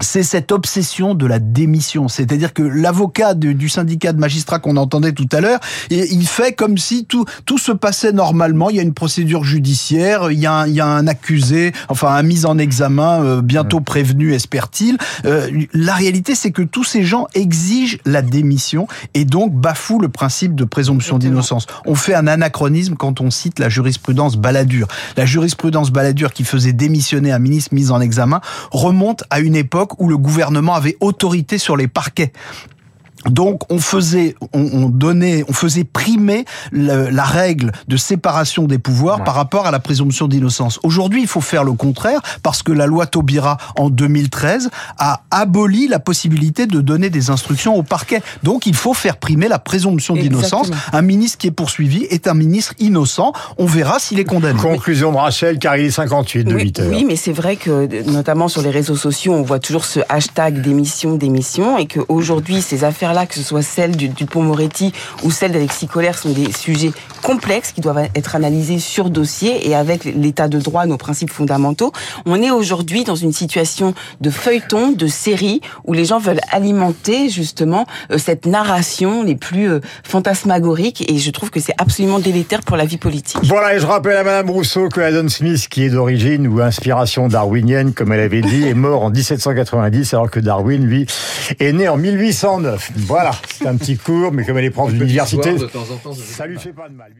c'est 0.00 0.22
cette 0.22 0.52
obsession 0.52 1.14
de 1.14 1.26
la 1.26 1.38
démission. 1.38 2.08
C'est-à-dire 2.08 2.52
que 2.52 2.62
l'avocat 2.62 3.34
du 3.34 3.68
syndicat 3.68 4.12
de 4.12 4.18
magistrats 4.18 4.58
qu'on 4.58 4.76
entendait 4.76 5.12
tout 5.12 5.28
à 5.32 5.40
l'heure, 5.40 5.60
il 5.90 6.26
fait 6.26 6.52
comme 6.52 6.78
si 6.78 7.04
tout, 7.04 7.24
tout 7.46 7.58
se 7.58 7.72
passait 7.72 8.12
normalement. 8.12 8.70
Il 8.70 8.76
y 8.76 8.78
a 8.78 8.82
une 8.82 8.94
procédure 8.94 9.44
judiciaire, 9.44 10.30
il 10.30 10.38
y 10.38 10.46
a 10.46 10.52
un, 10.52 10.66
il 10.66 10.74
y 10.74 10.80
a 10.80 10.86
un 10.86 11.06
accusé, 11.06 11.72
enfin 11.88 12.08
un 12.14 12.22
mise 12.22 12.46
en 12.46 12.58
examen, 12.58 13.22
euh, 13.22 13.42
bientôt 13.42 13.80
prévenu, 13.80 14.32
espère-t-il. 14.32 14.96
Euh, 15.24 15.50
la 15.72 15.94
réalité, 15.94 16.34
c'est 16.34 16.50
que 16.50 16.62
tous 16.62 16.84
ces 16.84 17.04
gens 17.04 17.26
exigent 17.34 17.98
la 18.04 18.22
démission 18.22 18.86
et 19.14 19.24
donc 19.24 19.54
bafouent 19.54 20.00
le 20.00 20.08
principe 20.08 20.54
de 20.54 20.64
présomption 20.64 21.18
d'innocence. 21.18 21.66
On 21.86 21.94
fait 21.94 22.14
un 22.14 22.26
anachronisme 22.26 22.94
quand 22.96 23.20
on 23.20 23.30
cite 23.30 23.58
la 23.58 23.68
jurisprudence 23.68 24.36
Balladur. 24.36 24.88
La 25.16 25.26
jurisprudence 25.26 25.90
Balladur 25.90 26.32
qui 26.32 26.44
faisait 26.44 26.72
démissionner 26.72 27.32
un 27.32 27.38
ministre 27.38 27.74
mis 27.74 27.90
en 27.90 28.00
examen 28.00 28.40
remonte 28.70 29.24
à 29.30 29.40
une 29.40 29.56
époque 29.56 29.89
où 29.98 30.08
le 30.08 30.16
gouvernement 30.16 30.74
avait 30.74 30.96
autorité 31.00 31.58
sur 31.58 31.76
les 31.76 31.88
parquets. 31.88 32.32
Donc 33.26 33.70
on 33.70 33.78
faisait, 33.78 34.34
on, 34.52 34.88
donnait, 34.88 35.44
on 35.48 35.52
faisait 35.52 35.84
primer 35.84 36.44
la 36.72 37.24
règle 37.24 37.72
de 37.88 37.96
séparation 37.96 38.64
des 38.64 38.78
pouvoirs 38.78 39.24
par 39.24 39.34
rapport 39.34 39.66
à 39.66 39.70
la 39.70 39.78
présomption 39.78 40.28
d'innocence. 40.28 40.80
Aujourd'hui, 40.82 41.22
il 41.22 41.28
faut 41.28 41.40
faire 41.40 41.64
le 41.64 41.72
contraire 41.72 42.20
parce 42.42 42.62
que 42.62 42.72
la 42.72 42.86
loi 42.86 43.06
Taubira 43.06 43.58
en 43.76 43.90
2013 43.90 44.70
a 44.98 45.22
aboli 45.30 45.88
la 45.88 45.98
possibilité 45.98 46.66
de 46.66 46.80
donner 46.80 47.10
des 47.10 47.30
instructions 47.30 47.76
au 47.76 47.82
parquet. 47.82 48.22
Donc 48.42 48.66
il 48.66 48.74
faut 48.74 48.94
faire 48.94 49.16
primer 49.16 49.48
la 49.48 49.58
présomption 49.58 50.14
d'innocence. 50.14 50.70
Un 50.92 51.02
ministre 51.02 51.38
qui 51.38 51.48
est 51.48 51.52
poursuivi 51.52 52.04
est 52.04 52.26
un 52.26 52.34
ministre 52.34 52.74
innocent. 52.78 53.32
On 53.58 53.66
verra 53.66 53.98
s'il 53.98 54.18
est 54.18 54.24
condamné. 54.24 54.60
Conclusion 54.60 55.12
de 55.12 55.16
Rachel, 55.16 55.58
car 55.58 55.76
il 55.76 55.86
est 55.86 55.90
58 55.90 56.44
de 56.44 56.54
oui, 56.54 56.62
8 56.62 56.80
heures. 56.80 56.88
Oui, 56.90 57.04
mais 57.06 57.16
c'est 57.16 57.32
vrai 57.32 57.56
que 57.56 58.10
notamment 58.10 58.48
sur 58.48 58.62
les 58.62 58.70
réseaux 58.70 58.96
sociaux, 58.96 59.34
on 59.34 59.42
voit 59.42 59.58
toujours 59.58 59.84
ce 59.84 60.00
hashtag 60.08 60.60
démission, 60.62 61.16
démission, 61.16 61.78
et 61.78 61.86
qu'aujourd'hui 61.86 62.62
ces 62.62 62.84
affaires 62.84 63.09
là 63.12 63.26
que 63.26 63.34
ce 63.34 63.42
soit 63.42 63.62
celle 63.62 63.96
du, 63.96 64.08
pont 64.26 64.42
Moretti 64.42 64.92
ou 65.22 65.30
celle 65.30 65.52
d'Alexis 65.52 65.86
Colère, 65.86 66.18
sont 66.18 66.30
des 66.30 66.52
sujets 66.52 66.92
complexes 67.22 67.72
qui 67.72 67.80
doivent 67.80 68.08
être 68.14 68.36
analysés 68.36 68.78
sur 68.78 69.10
dossier 69.10 69.68
et 69.68 69.74
avec 69.74 70.04
l'état 70.04 70.48
de 70.48 70.58
droit, 70.58 70.86
nos 70.86 70.96
principes 70.96 71.30
fondamentaux. 71.30 71.92
On 72.26 72.40
est 72.42 72.50
aujourd'hui 72.50 73.04
dans 73.04 73.14
une 73.14 73.32
situation 73.32 73.94
de 74.20 74.30
feuilleton, 74.30 74.92
de 74.92 75.06
série, 75.06 75.60
où 75.84 75.92
les 75.92 76.04
gens 76.04 76.18
veulent 76.18 76.40
alimenter 76.50 77.28
justement 77.28 77.86
euh, 78.10 78.18
cette 78.18 78.46
narration 78.46 79.22
les 79.22 79.36
plus 79.36 79.70
euh, 79.70 79.80
fantasmagoriques 80.04 81.10
et 81.10 81.18
je 81.18 81.30
trouve 81.30 81.50
que 81.50 81.60
c'est 81.60 81.74
absolument 81.78 82.18
délétère 82.18 82.60
pour 82.62 82.76
la 82.76 82.84
vie 82.84 82.98
politique. 82.98 83.40
Voilà, 83.44 83.74
et 83.74 83.80
je 83.80 83.86
rappelle 83.86 84.16
à 84.16 84.24
Madame 84.24 84.50
Rousseau 84.50 84.88
que 84.88 85.00
Adam 85.00 85.28
Smith, 85.28 85.68
qui 85.68 85.84
est 85.84 85.90
d'origine 85.90 86.46
ou 86.46 86.60
inspiration 86.60 87.28
darwinienne, 87.28 87.92
comme 87.92 88.12
elle 88.12 88.20
avait 88.20 88.42
dit, 88.42 88.66
est 88.66 88.74
mort 88.74 89.04
en 89.04 89.10
1790 89.10 90.14
alors 90.14 90.30
que 90.30 90.40
Darwin, 90.40 90.84
lui, 90.84 91.06
est 91.58 91.72
né 91.72 91.88
en 91.88 91.96
1809. 91.96 92.92
Voilà, 93.06 93.32
c'est 93.52 93.66
un 93.66 93.76
petit 93.76 93.96
cours, 93.96 94.32
mais 94.32 94.44
comme 94.44 94.58
elle 94.58 94.64
est 94.66 94.70
prof 94.70 94.92
d'université, 94.92 95.56
ça 96.14 96.46
lui 96.46 96.58
fait 96.58 96.72
pas 96.72 96.88
de 96.88 96.94
mal. 96.94 97.12